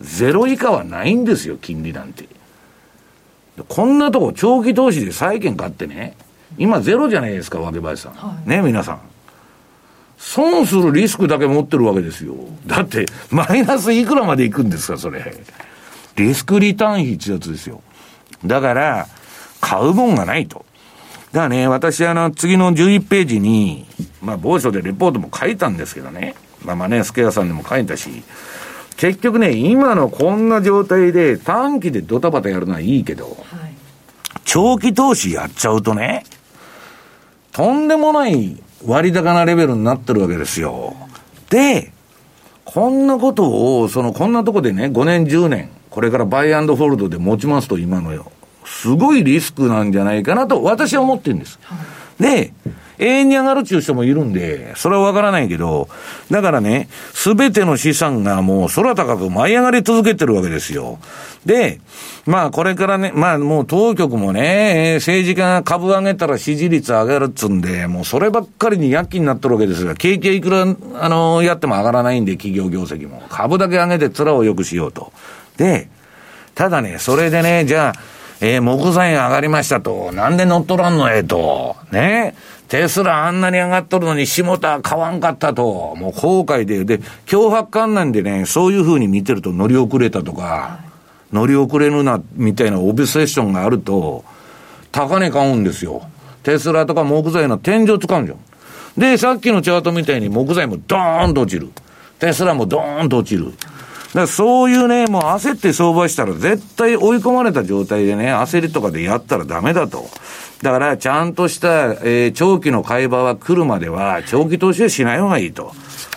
[0.00, 2.26] ゼロ以下はないんですよ、金利なんて。
[3.68, 6.14] こんなとこ長期投資で債券買ってね、
[6.58, 8.12] 今ゼロじゃないですか、わけ林さん。
[8.12, 9.00] はい、ね、皆さん。
[10.18, 12.34] 損するリスクだけ持ってるわけですよ。
[12.66, 15.34] だって、マイナスいくらまでいくんですか、それ。
[16.16, 17.82] リスクリターン比ってやつですよ。
[18.44, 19.08] だから、
[19.66, 20.64] 買うもんがないと。
[21.32, 23.84] だからね、私あの、次の11ページに、
[24.22, 26.36] まあ、某所でレポートも書いたんですけどね。
[26.64, 28.22] まあ、マネースケアさんでも書いたし、
[28.96, 33.36] 結局ね、今のこんな状態で短期でドタバタやるのはいいけど、はい、
[34.44, 36.22] 長期投資やっちゃうとね、
[37.50, 40.94] とんでもない割高なレベルになってるわけですよ。
[41.50, 41.92] で、
[42.64, 48.30] こんなことを、その、こんなとこでね、5年、10年、これからバイアンドフォルドで持ちますと、今のよ。
[48.66, 51.58] すごいリスクなんじゃないかなと、私は思ってるんです。
[52.18, 52.52] で、
[52.98, 55.88] 永遠に上がるっていう人もいるんで、それはわからないけど、
[56.30, 60.98] だからね、すべての資産がもう空高く舞い上がり続けてるわけですよ。
[61.44, 61.80] で、
[62.24, 73.22] まあこれからね、まあもう当局もね、政治家が株上げたら支持率上がるっつんで、もうそればっかりに躍起になってるわけですが、景気はいくら、あの、やっても上がらないんで、企業業績も。
[73.28, 75.12] 株だけ上げて面を良くしようと。
[75.58, 75.88] で、
[76.54, 80.12] ただね、それでね、じゃあ、えー、木材が上がりましたと。
[80.12, 81.76] なんで乗っ取らんのえと。
[81.90, 82.34] ね。
[82.68, 85.94] テスラあんなに上がっとるのに下田買わんかったと。
[85.96, 86.84] もう後悔で。
[86.84, 90.80] で、脅迫観念でね、そういうふうに見てると乗り遅れたとか、
[91.32, 94.24] 乗り遅れるな、みたいなオブセッションがあると、
[94.90, 96.02] 高値買うんですよ。
[96.42, 98.38] テスラとか木材の天井使うんじゃん。
[99.00, 101.70] で、さっきのチャートみたいに木材もドーンと落ちる。
[102.18, 103.52] テスラもドーンと落ちる。
[104.12, 110.08] からそういうね、もう焦って相場したら絶対追い込まれた状態でね、焦りとかでやったらダメだと。
[110.62, 115.72] だから、ちゃんとした、えー、長期の買い場は来るまでは、長期投資はしない方がいいと。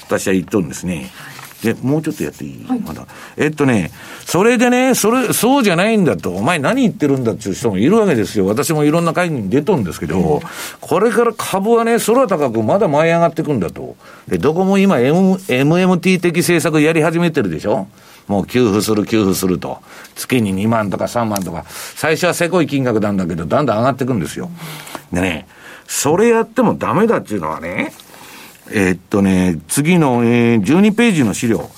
[0.06, 1.12] 私は言っとるんですね。
[1.64, 3.06] で、もうちょっとやっていい、はい、まだ。
[3.36, 3.92] えっとね、
[4.26, 8.46] それでね、それ、そうじゃないんだと、お前何言ってるんだっていう人もいるわけですよ。
[8.46, 10.42] 私もいろんな会議に出とるんですけど、
[10.80, 13.96] これから株はね、空高くまだ舞い上がっていくんだと。
[14.28, 17.88] で、どこも今、M、MMT 的政策やり始めてるでしょ？
[18.28, 19.80] もう給付する、給付すると。
[20.16, 21.66] 月に2万とか3万とか。
[21.68, 24.52] 最初はせこい金額なんだけど、だんだん上がっていくんですよ。
[25.12, 25.48] でね、
[25.88, 27.92] それやってもダメだっていうのはね、
[28.72, 31.70] えー、っとね、次の、えー、12ページの資料。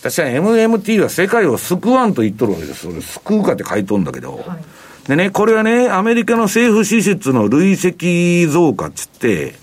[0.00, 2.82] 私は MMT は世界を救わんと言っとるわけです。
[2.86, 4.36] それ救うかって書いとるんだけど。
[4.36, 9.54] はい、でね、これはね、アメリカの政府支出の累積増加っつって、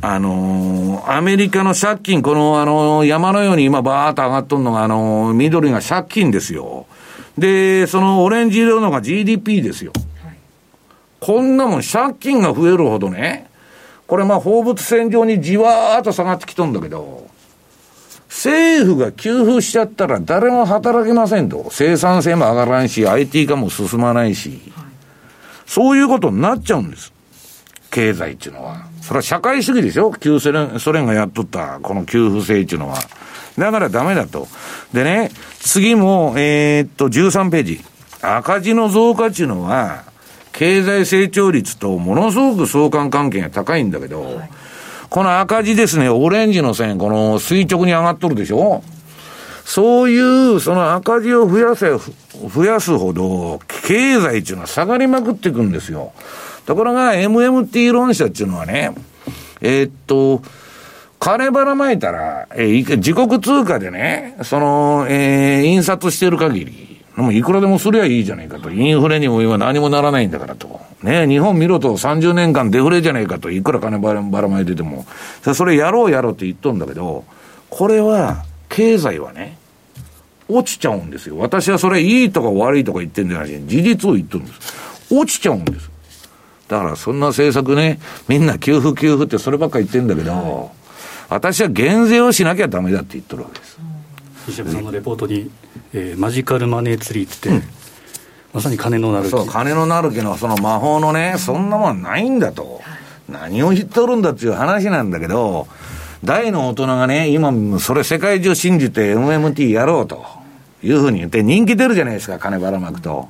[0.00, 6.86] あのー、アメリカの借金、この、あのー、山のように今バーっと上がっとるのが、あのー、緑が借金ですよ。
[7.38, 9.92] で、そのオレンジ色のが GDP ですよ。
[10.24, 10.36] はい、
[11.20, 13.48] こんなもん借金が増えるほどね、
[14.12, 17.30] これまあ放物線上にじわーっと下がってきとんだけど、
[18.28, 21.68] 政府が給付しちゃったら誰も働けませんと。
[21.70, 24.60] 生産性も上がらんし、IT 化も進まないし、
[25.64, 27.10] そういうことになっちゃうんです。
[27.90, 28.84] 経済っていうのは。
[29.00, 32.98] それは社会主義でしょ旧ソ連、ソ連がやっとったこの給付制っていうのは。
[33.56, 34.46] だからダメだと。
[34.92, 37.80] でね、次も、えー、っと、13ページ。
[38.20, 40.11] 赤字の増加っていうのは、
[40.52, 44.40] 経済成長率とものすごく相関関係が高いんだけど、
[45.10, 48.82] この赤字ですね、オレンジの線、この垂直に上がっとるでしょ？
[49.64, 51.90] そういう、その赤字を増やせ、
[52.48, 56.12] 増やすほど、経済っていうのは下がりまくっていくんですよ。
[56.66, 58.92] ところが、MMT 論者っていうのはね、
[59.60, 60.42] え、っと、
[61.20, 68.70] 金ばらまいたら、えー、自国通貨でね、その、えー、印刷してる限り、もういくらでもすりゃいいじゃないかと。
[68.70, 70.80] インフレにも今何もならないんだからと。
[71.02, 73.50] ね日本見ろと30年間デフレじゃないかと。
[73.50, 75.04] いくら金ばらまいてても。
[75.54, 77.24] それやろうやろうって言っとんだけど、
[77.68, 79.58] これは、経済はね、
[80.48, 81.36] 落ちちゃうんですよ。
[81.38, 84.74] 私はそれいいとか悪いとか言ってんじゃないし、事実を言ってるんです。
[85.10, 85.90] 落ちちゃうんです。
[86.68, 90.70] だからそんな政策ね、みんな給付給付ってそればっか言ってんだけど、
[91.28, 93.78] 私は減税をしなきゃダメだって言ってるわけです。
[94.46, 95.50] 西山さんのレポートに、
[95.92, 97.62] えー、マジカルマネーツリーって、うん、
[98.52, 102.80] まさに金のなる木そう金のなる木のその魔法のねそんなもんないんだと、
[103.28, 105.68] 何を言っとるんだっていう話なんだけど
[106.24, 110.24] 大の大人がね今それ世界中信じて MMT やろうと
[110.82, 113.28] いうふうに言って人気出るじゃないですか金ばらまくと。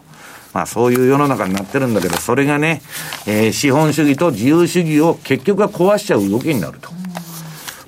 [0.53, 2.83] まあそういう世の中になってるんだけど、それがね、
[3.27, 6.91] えー、資本主義と自由主義を結局は壊しちゃう動きになると。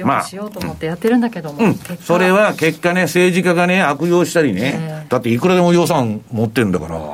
[0.03, 7.05] まあ、しようと思ってやってるんだけども、うん、それは結果ね、政治家がね、悪用したりね、だっていくらでも予算持ってるんだから、うん、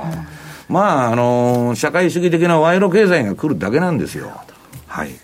[0.68, 4.30] まあ、あのー、社会主義的な賄賂経済が来るだけなんですよ。
[4.86, 5.08] はい。
[5.08, 5.18] はい、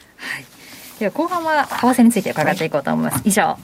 [0.98, 3.14] では後半は為替について伺っていこうと思います。
[3.14, 3.56] はい、以上、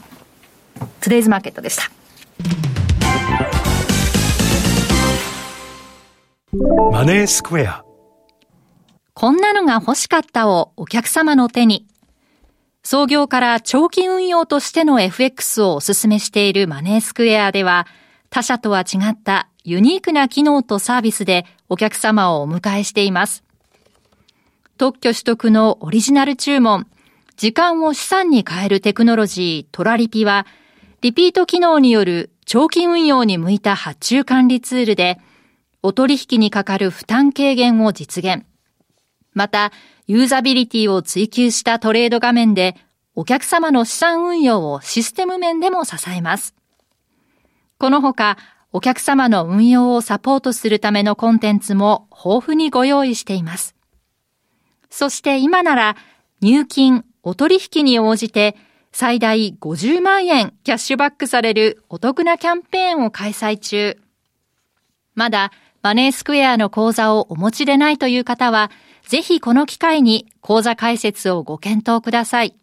[1.01, 1.91] トゥデイズマーケットでした。
[6.91, 7.83] マネースクエア。
[9.15, 11.85] こんなのが欲しかったをお客様の手に。
[12.83, 17.87] 創業から長期運用としての FX をお勧めしているマネースクエアでは、
[18.29, 23.43] 他社とは違ったユニークな機能とサービスでお客様をお迎えしています。
[24.77, 26.87] 特許取得のオリジナル注文、
[27.37, 30.45] 時間を資産に変えるテクノロジートラリピは、
[30.99, 35.19] リピート機能による長期運用に向いた発注管理ツールで、
[35.83, 38.43] お取引にかかる負担軽減を実現。
[39.33, 39.71] また、
[40.05, 42.75] ユーザビリティを追求したトレード画面で、
[43.15, 46.55] お客様の資産運用をシステム面でも支えます。
[47.77, 48.37] このほか、
[48.71, 53.75] お客様の運用をサポートするためのコンテンツも豊富にご用意しています。
[54.89, 55.95] そして今なら、
[56.41, 58.57] 入金、お取引に応じて
[58.91, 63.97] 最大50万円キャッシュバックされるお得なキャンペーンを開催中。
[65.15, 65.51] まだ
[65.83, 68.71] マネースクエアの口座をお持ちでないという方は、
[69.07, 72.55] ぜひこの機会に口座開設をご検討ください。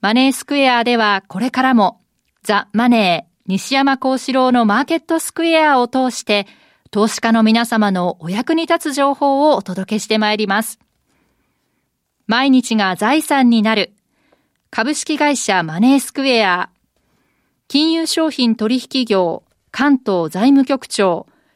[0.00, 2.00] マネースクエアではこれからも
[2.42, 6.46] ザ・マネー西山幸四郎のマーケットスクエアを通して
[6.90, 10.78] 投資家の皆様のお役に立つ情報をお届けしてまいります。
[12.26, 13.92] 毎日が財産になる
[14.70, 16.70] 株式会社マネースクエア
[17.68, 21.26] 金融商品取引業関東財務局長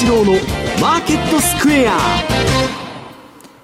[0.00, 0.34] 四郎の
[0.80, 1.98] マーケットスクエア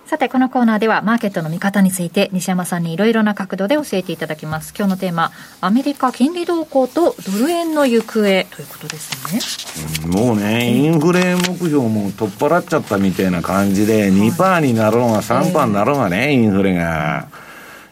[0.05, 4.74] さて、このコーナーではマーケットの見方について西山さんにいろいろな角度で教えていただきます。
[4.76, 5.30] 今日のテーマ、
[5.61, 10.11] アメリカ金利動向とドル円の行方ということですね。
[10.11, 17.28] もうね、インフレ目標も取っ払っちゃったみたいな感じで、2%になろうが3%になろうがね、インフレが。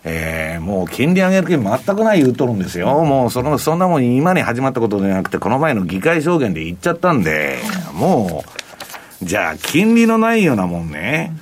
[0.05, 3.05] えー、もう金利上げる気全くない言うとるんですよ。
[3.05, 7.59] もうその、そんなもん今に始まったことじゃなくて、この前の議会証言で言っちゃったんで、
[7.95, 8.45] も
[9.23, 11.33] う、じゃあ金利のないようなもんね、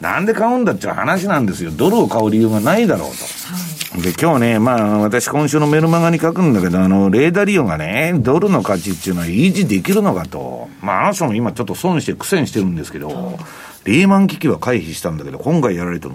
[0.00, 1.70] なんで買うんだっていう話なんですよ。
[1.70, 4.00] ドルを買う理由がないだろうと。
[4.02, 10.68] で、今日ね、まあ、私今週のメルマガに書くんだけど、あの、レーダー利用がね、ドルの価値っていうのは維持できるのかと。
[10.80, 13.38] まあ、あの人も今ちょっと損して苦戦してるんですけど、
[13.84, 16.14] リーマン危機は回避したんだけど、今回やられてる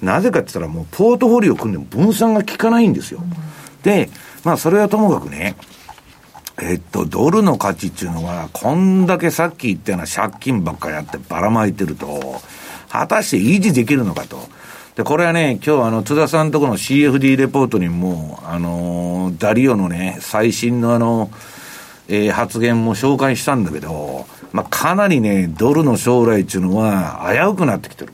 [0.00, 3.22] なぜかって言ったらもうポートフォリオ組んでも分散が効かないんですよ。
[3.82, 4.08] で、
[4.44, 5.56] まあそれはともかくね、
[6.62, 12.40] えっと、ドルの価値っていうのは、こんだけさっき言ったような借金ばっかりやってばらまいてると、
[12.90, 14.48] 果たして維持できるのかと。
[14.96, 21.30] で、これはね、今日あの、津田さんのところの CFD レポートにも、あのダリオのね、最新のあの、
[22.08, 28.12] えー、発言も紹介したんだけど、まあ、かなりね、ドルの将来っていうのは危うくなってきてる。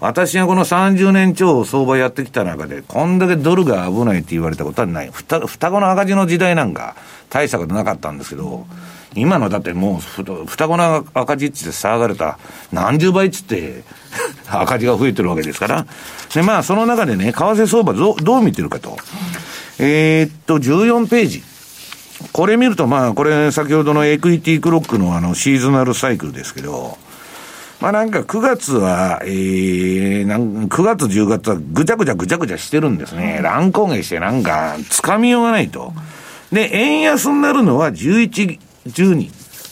[0.00, 5.10] 私がこの30年超相場やってきた中で、こんだけドルが危ないって言われたことはない。
[5.10, 6.96] 双子の赤字の時代なんか、
[7.30, 8.66] 大したことなかったんですけど、
[9.14, 12.38] 今のだってもう、双子の赤字って騒がれた、
[12.72, 13.84] 何十倍っつって、
[14.48, 15.86] 赤字が増えてるわけですから。
[16.34, 18.98] で、まあ、その中でね、為替相場どどう見てるかと。
[19.78, 21.42] えー、っと、14ページ。
[22.32, 26.98] これ見ると、まあ、これ、先ほどのエクイティクロックのあの、シーズナルサイクルですけど、
[27.80, 33.40] まあなんか9月は、えー、なん9月10月はぐちゃぐちゃぐちゃぐちゃしてるんですね。
[33.42, 35.92] 乱高下してなんか、つかみようがないと。
[36.50, 39.30] で、円安になるのは11、12。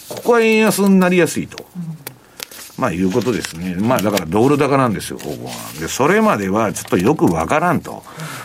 [0.08, 1.64] ここは円安になりやすいと。
[2.76, 3.76] まあいうことですね。
[3.76, 5.80] まあだからドル高なんですよ、ここは。
[5.80, 8.02] で、それまではちょっとよくわからんと。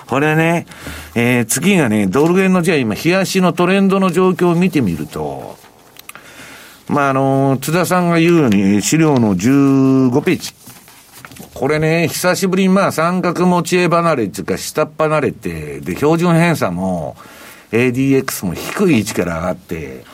[0.07, 0.67] これね、
[1.15, 5.57] えー、次がね、ドル円のじゃあ今、冷やしのトレンドの状況を見てみると、
[6.87, 10.53] まあ、あの、津田さんが言うように、資料の15ページ。
[11.53, 17.15] これね、久しぶりにまあ三角持ち絵離れっていうか下っ離れて、で、標準偏差も
[17.71, 20.05] ADX も低い位置から上がって、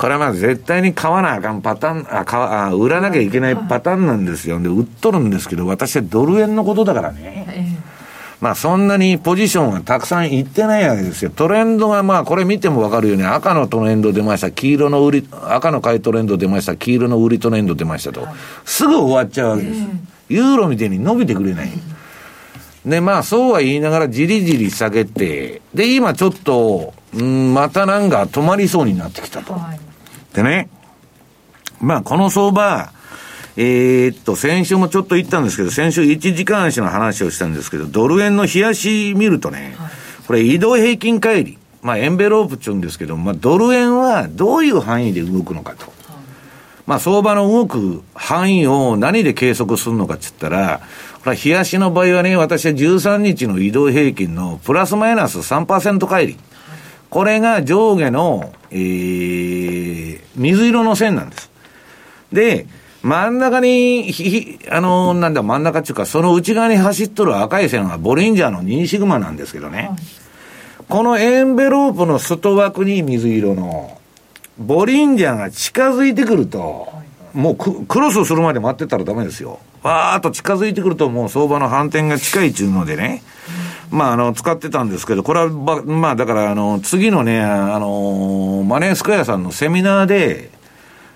[0.00, 4.58] これはまあ絶対に買わなあかんパターン、あ、買わ、あ、売らなきゃいけないパターンなんですよ。
[4.58, 7.78] で、売っとるんですけど、私はドル円のことだからね。
[8.40, 11.30] まあそんなにポジションはたくさんいってないわけですよ。
[11.30, 18.26] トレンドがまあこれ見てもわかるように赤のトレンド出ました、黄色の売り、赤の買いトレンド出ました、黄色の売りトレンド出ましたと。
[18.64, 19.82] すぐ終わっちゃうわけです。
[20.30, 21.70] ユーロみたいに伸びてくれない。
[22.86, 29.52] で、まあそうは言いながらじりじり下げて、で、今ちょっと、うん、またなんか止まりそうになってきたと。
[29.52, 29.80] はい、
[30.34, 30.68] でね、
[31.80, 32.92] まあこの相場、
[33.56, 39.90] えー、っと、先週もちょっと言ったんですけど、先週1時間足の話をしたんですけど、ドル円の冷やし見るとね、はい、
[40.26, 45.92] これ移動平均乖離、まあエンベロープって言うんですけど、まあドル円はどういう範囲で動くのかと。
[46.86, 50.80] まあ相場の動く範囲を何で計測するのかって言ったら、
[51.22, 56.42] これ冷やしの場合はね、私は13日の移動平均のプラスマイナス3%乖離。
[57.10, 61.50] これが上下の、えー、水色の線なんです。
[62.32, 62.66] で、
[63.02, 69.78] 真ん中に、ひ、あの、なんだ、真ん中っていうか、その内側に走っとる赤い線はボリンジャーの2シグマなんですけどね。
[69.78, 69.98] はい、
[70.88, 73.98] このエンベロープの外枠に水色の、
[74.58, 76.88] ボリンジャーが近づいてくると、
[77.32, 79.60] もうクロスするまで待ってたらダメですよ。
[79.82, 83.22] わーっと近づいてくるともう相場の反転が近いっちゅうのでね。
[83.90, 90.50] まあ、あの、使ってたんですけど、これは、まあ、だから、あの、次のね、あの、マネースクエアさんのセミナーで、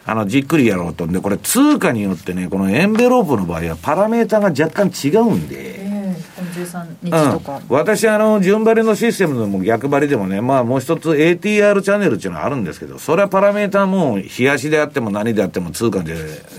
[0.07, 1.07] あの、じっくりやろうと。
[1.07, 5.85] で、これ通貨によってね、このエンベロープの場合はパラメータが若干違うんで。
[5.87, 7.57] えー、13日とか。
[7.57, 16.15] うん、私、あの、順張りのシステムでも逆張りでもね、まあもう一つ ATR チャンネルっていうのはあるんですけど、それはパラメータも、冷やしであっても何であっても通貨で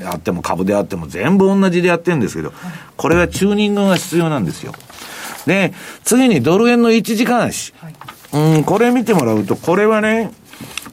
[0.05, 2.51] あっても株であっても全部同じでやってるんですけど、
[2.97, 4.73] これはチューニングが必要なんですよ。
[5.45, 5.73] で、
[6.03, 7.73] 次にドル円の1時間足。
[7.77, 7.93] はい、
[8.55, 10.31] うん、これ見てもらうと、これはね、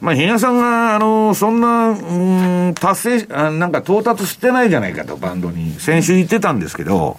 [0.01, 5.79] まあ、比嘉さんが、あの、そんな、うん、達成、あなんか到達してないじゃないかと、バンドに。
[5.79, 7.17] 先週言ってたんですけど、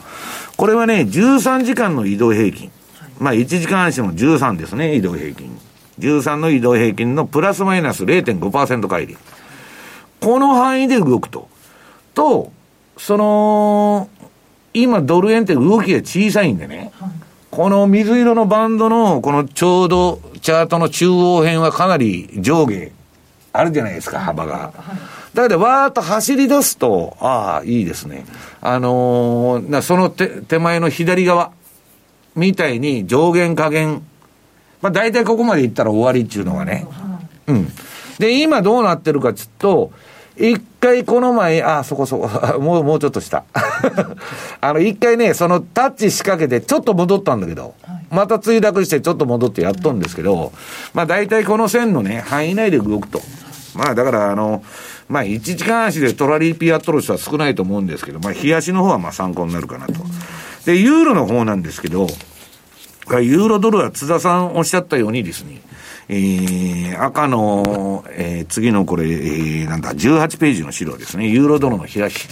[0.56, 2.70] これはね、13時間の移動平均。
[3.18, 5.58] まあ、1時間足の13ですね、移動平均。
[5.98, 9.18] 13の移動平均のプラスマイナス0.5%乖離。
[10.20, 11.48] この範囲で動くと。
[12.14, 12.52] と、
[12.96, 14.08] その、
[14.74, 16.92] 今ドル円って動きが小さいんでね、
[17.50, 22.90] この水色のバンドの、このちょうどチャートの中央辺はかなり上下
[23.52, 24.72] あるじゃないですか、幅が。
[25.32, 28.26] だけど、わーっと走り出すと、ああ、いいですね。
[28.60, 31.52] あのー、その手手前の左側
[32.34, 34.02] みたいに上限下限、
[34.82, 36.86] まあ大体ここまでいったら終わりっていうのがね。
[37.46, 37.68] うん。
[38.18, 39.92] で、今どうなってるかっつうと、
[40.36, 42.28] 一回この前、あ、そこそこ、
[42.58, 43.44] もう、もうちょっとした。
[44.60, 50.52] あの、一回ね、そのタッチ仕掛けてちょっと戻ったんだけど、はい、また墜落してちょっと戻ってやっとんですけど、
[50.92, 53.22] まあ大体この線のね、範囲内で動くと。
[53.76, 54.64] まあだからあの、
[55.08, 59.94] まあ1時間足でトラリーピやっとる人は少ないと思うんですけど、まあ日足の方はまあ参考になるかなと。
[60.66, 62.08] で、ユーロの方なんですけど、
[63.08, 65.60] ユーロドルは津田さんおっしゃったようにですね、
[66.08, 71.28] えー、赤の、えー、次のこれ、えー、なんだ、18ページの資料ですね。
[71.28, 72.28] ユーロドルの開き。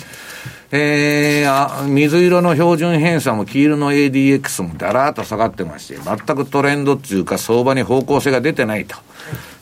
[0.75, 8.97] えー、あ水色の標準偏差も黄色の ADX もだらーっと下がってまして、全くトレンドっていうか相場に方向性が出てないと。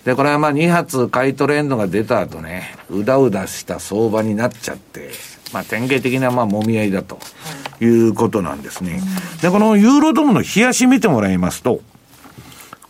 [0.04, 5.10] で、これはまあ2発買いトレンドが出た後ね、うだうだした相場になっちゃって、
[5.52, 7.18] まあ典型的なまあ揉み合いだと
[7.80, 9.00] いうことなんですね。
[9.42, 11.80] で、このユーロドルの冷やし見てもらいますと、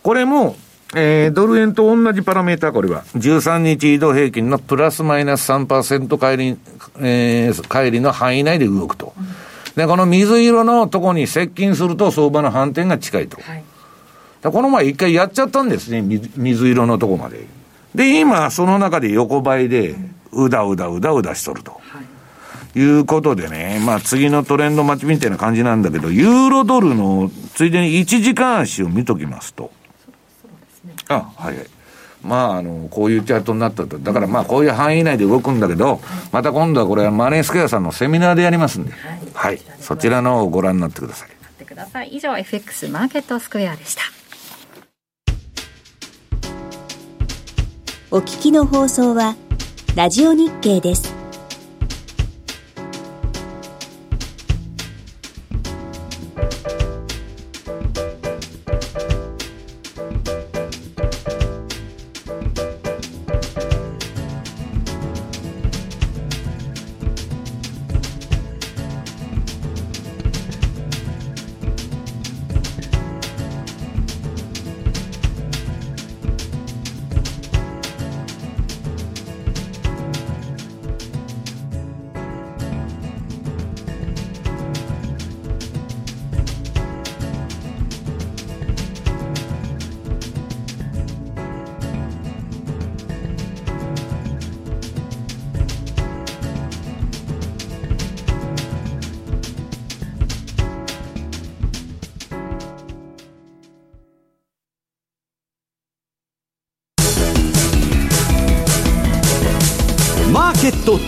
[0.03, 0.55] これも
[0.93, 3.03] えー、ドル円と同じパラメータこれは。
[3.15, 6.57] 13日移動平均のプラスマイナス3%帰り、
[6.99, 9.13] えー、帰りの範囲内で動くと。
[9.75, 13.41] で、この水色のとこに接近すると相場の反転が近いと。
[13.41, 13.63] はい、
[14.43, 17.45] この前一回やっちゃったんですね、水色のとこまで。
[17.95, 19.95] で、今、その中で横ばいで、
[20.33, 21.71] うだうだうだうだしとると。
[21.71, 21.99] は
[22.75, 29.71] い、いうことでね、まあ次のトレンド待ちみたいな感じなんだけど、ユーロドルのついでに1時間足を見ときますと。
[31.11, 31.67] あはいはい
[32.23, 33.97] まあ、あの、こういうチャートになったと。
[33.97, 35.99] だからまあ、こういう範囲内で動くんだけど、
[36.31, 39.21] また今度はこれはマネースクエアさんのセミナーでやりますんで、はい。
[39.33, 41.29] はい、そちらのをご覧になってください。
[41.29, 42.09] ってください。
[42.09, 44.01] 以上、FX マーケットスクエアでした。
[48.11, 49.35] お聞きの放送は、
[49.95, 51.20] ラジオ日経です。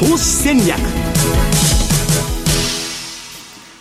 [0.05, 0.77] 投資戦略。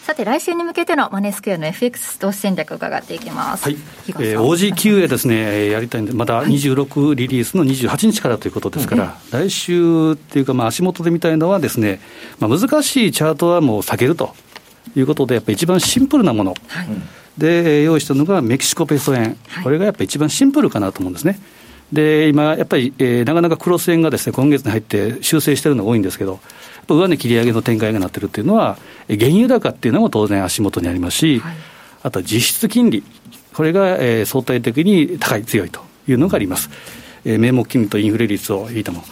[0.04, 3.64] さて来週に向けてのマネースクエアの FX 投資戦略を伺っていきます。
[3.64, 11.98] はい、えー、OG9 へですね、やりたいんで、また26リリースの28日からということですから、来週っていうか、まあ、足元で見たいのはですね、
[12.38, 14.36] まあ、難しいチャートはもう避けると
[14.94, 16.54] いうことで、やっぱり一番シンプルなもの。
[16.68, 16.86] はい。
[17.36, 21.40] で用意したのがメキシコペソ円、これがやっぱり一番シンプルかなと思うんですね。
[21.92, 26.40] で今、やっぱり、えー、なかなかクロス円がです、ね、今月に入って修正してるのが多いんですけど、
[26.88, 28.78] 上値切り上げの展開がなってるっていうのは、
[29.08, 31.54] 原油高っていうのも当然足元にありますし、はい、
[32.02, 33.04] あとは実質金利、
[33.52, 36.70] これが、えー、相対的に高い、強いというのがあります。
[37.24, 39.04] えー、名目金利とインフレ率を引いたもの。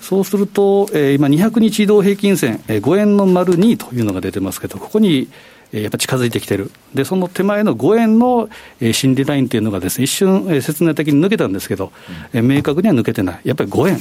[0.00, 5.28] そうすると、えー、今、200日移動平均線、えー、5円の丸2というのが出てますけど、ここに、えー、
[5.82, 6.70] やっぱ近づいてきてる。
[6.94, 8.48] で、その手前の5円の、
[8.80, 11.92] えー、心理ラインというのがですね、一瞬、えー、説明的に抜けたんですけど、
[12.32, 13.40] えー、明確には抜けてない。
[13.44, 13.98] やっぱり5円。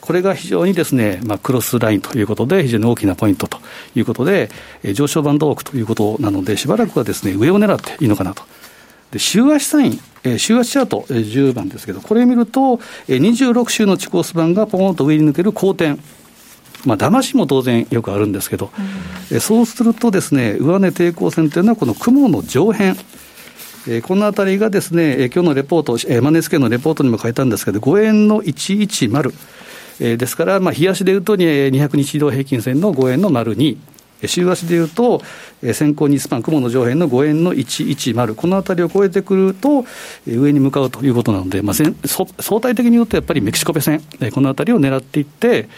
[0.00, 3.58] これが非常にですね、まあ、クロスラインということで、非常に大きなポイントと
[3.94, 4.50] いうことで、
[4.82, 8.42] えー、上昇バンド多くということなので、しばらくはですね、上を狙っていいのかなと。
[9.10, 15.98] で週足サイン、えー、週足チャート、えー、10番ですけど、これ見ると、えー、26週の地コース版がポーンと上に抜ける好転。
[16.84, 18.70] まあ、騙しも当然よくあるんですけど、
[19.30, 22.96] うん、そうするとですね、上値抵抗線というのはこの雲の上辺。
[23.88, 29.32] えー、このあたりがですね、えー、今日のレポート、えー、マネースケのレポートにも書いたんですけど、5円の110、
[30.00, 33.78] えー、ですから、まあ、日足でいうと、200日移動平均線の5円の丸2、
[34.26, 35.22] 週足でいうと、
[35.72, 39.84] 先行日スパン、雲の上辺の5円の110、このあたりを超えてくると、
[40.26, 44.02] 上に向かうということなので、まあ、相対的に言うと、やっぱりメキシコペ線、
[44.32, 45.68] このあたりを狙っていって、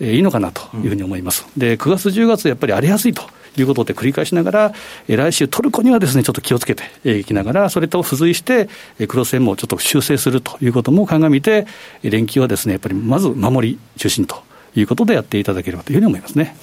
[0.00, 1.46] いいのかなというふうに思います。
[1.56, 3.22] で、9月、10月、やっぱり荒れやすいと。
[3.56, 4.74] いうことで繰り返しながら、
[5.08, 8.68] 来週トルコにはですね、ちょっと気をつけていきながら、それと付随して、
[9.08, 11.66] 黒線もちょっと修正するということも鑑みて、
[12.02, 14.42] 連休はですね、やっぱりまず守り中心と
[14.76, 16.56] いうことでやっていただければというふうに思いますね。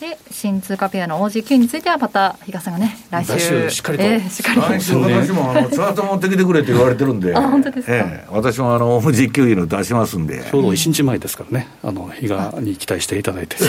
[0.00, 3.32] で新通貨ペアの OG9 についてはまた比嘉さんがね来週。
[3.34, 4.66] 来週しっかりと、えー、しっかりと。
[4.66, 7.36] 来週私もあのチャート持ってきてくれって言われてるんで。
[7.36, 10.42] あ本当ですか、えー、私もあの OG9 の出しますんで。
[10.42, 11.68] ちょうど1日前ですからね。
[11.82, 13.56] あの比嘉に期待していただいて。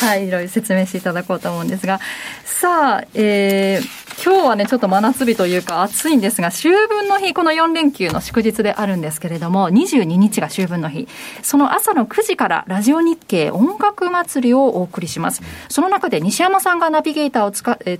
[0.00, 1.98] はいいろいろ説明していただこうと思うんですが。
[2.44, 11.08] さあえー今日はね、ちょっと真夏日というか暑いんですが、秋分の日、この4連休の祝日であるんですけれども、22日が秋分の日。
[11.42, 15.42] その朝の9時からラジオ日経音楽祭りをお送りします。
[15.68, 17.98] その中で西山さんがナビゲーターを使え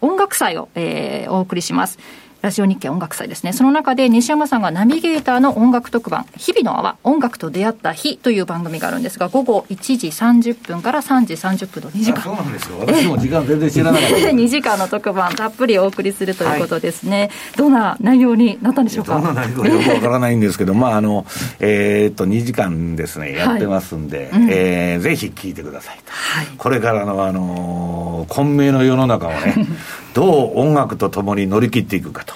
[0.00, 1.98] 音楽祭を、えー、お送りします。
[2.42, 3.52] ラジオ日経音楽祭ですね。
[3.52, 12.22] その中で西山さんがナビゲーターの音楽特番、日々の泡、音楽と出会った日という番組があるんですが、午後1時30分から3時30分の2時間。
[12.22, 12.78] そうなんですよ。
[12.80, 14.16] 私も時間全然知らなかった。
[14.34, 17.20] 2時間の特番、たっぷりお送りするということですね。
[17.20, 19.14] はい、どんな内容になったんでしょうか？
[19.14, 21.24] どんな内容よくわからないんですけど、まあ、あの、
[21.60, 26.10] えー、っと、2時間ですね、やってますんで、はいうん、えー、ぜひ聞いてくださいと。
[26.10, 29.54] はい、これからの、あのー、混迷の世の中をね、
[30.14, 32.34] どう音楽とともに乗り切っていくかと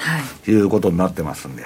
[0.51, 0.55] い。
[0.61, 1.65] うことになってますんで。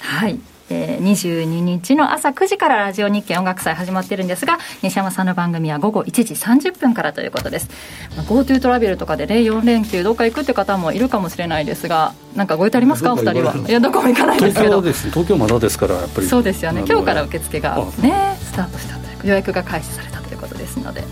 [0.00, 0.38] はい、
[0.70, 7.68] えー、22日の朝9時からラジオ日経音楽祭始まってるんですが西山さんの番組は午後1時30分からということです、
[8.16, 13.12] まあ、GoTo トラベルとかで4連休どっか行くって方もいるかもしれないですがなんかご予定ありますか？
[13.12, 13.54] お二人は。
[13.56, 14.82] いやどこも行かないですけど。
[14.82, 16.84] 東京まだですからやっぱりそうですよね。
[16.86, 21.04] 今日から受付がねスタートしたという予約が開始されたということですので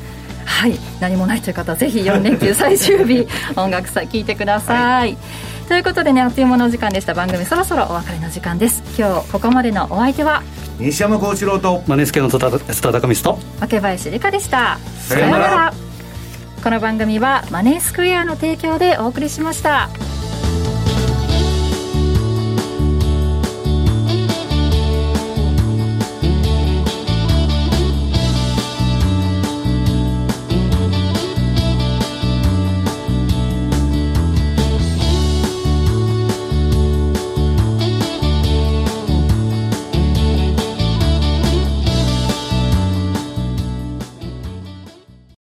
[0.63, 3.27] はい何もないという方はぜひ4連休最終日
[3.59, 5.19] 音楽祭聞いてください、はい。
[5.67, 7.15] ということでねあっという間のお時間でした。
[7.15, 8.85] 番組そろそろお別れの時間です。
[8.97, 10.45] 今日ここまでのお相手は
[10.79, 14.79] 西山幸四郎とマネスケのスタータカミスト若林理香でした。
[15.01, 15.75] さようなら。
[16.63, 19.89] この番組はマネースクエアの提供でお送りしました。